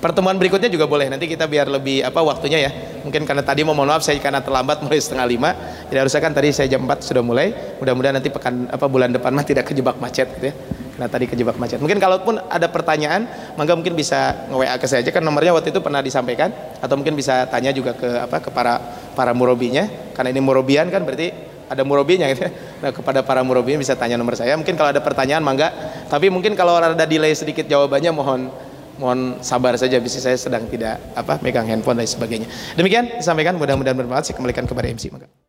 [0.00, 2.70] pertemuan berikutnya juga boleh nanti kita biar lebih apa waktunya ya
[3.04, 5.50] mungkin karena tadi mau mohon maaf saya karena terlambat mulai setengah lima
[5.92, 9.30] jadi harusnya kan tadi saya jam 4 sudah mulai mudah-mudahan nanti pekan apa bulan depan
[9.36, 10.56] mah tidak kejebak macet gitu ya
[11.00, 11.80] Nah tadi kejebak macet.
[11.80, 13.24] Mungkin kalaupun ada pertanyaan,
[13.56, 17.16] mangga mungkin bisa nge-WA ke saya aja kan nomornya waktu itu pernah disampaikan atau mungkin
[17.16, 18.76] bisa tanya juga ke apa ke para
[19.16, 21.32] para murobinya karena ini murobian kan berarti
[21.72, 22.52] ada murobinya gitu ya.
[22.84, 24.52] Nah kepada para murobinya bisa tanya nomor saya.
[24.60, 25.72] Mungkin kalau ada pertanyaan mangga.
[26.04, 28.52] Tapi mungkin kalau ada delay sedikit jawabannya mohon
[29.00, 32.44] mohon sabar saja bisa saya sedang tidak apa megang handphone dan sebagainya.
[32.76, 34.28] Demikian disampaikan mudah-mudahan bermanfaat.
[34.28, 35.39] Saya kembalikan kepada MC mangga.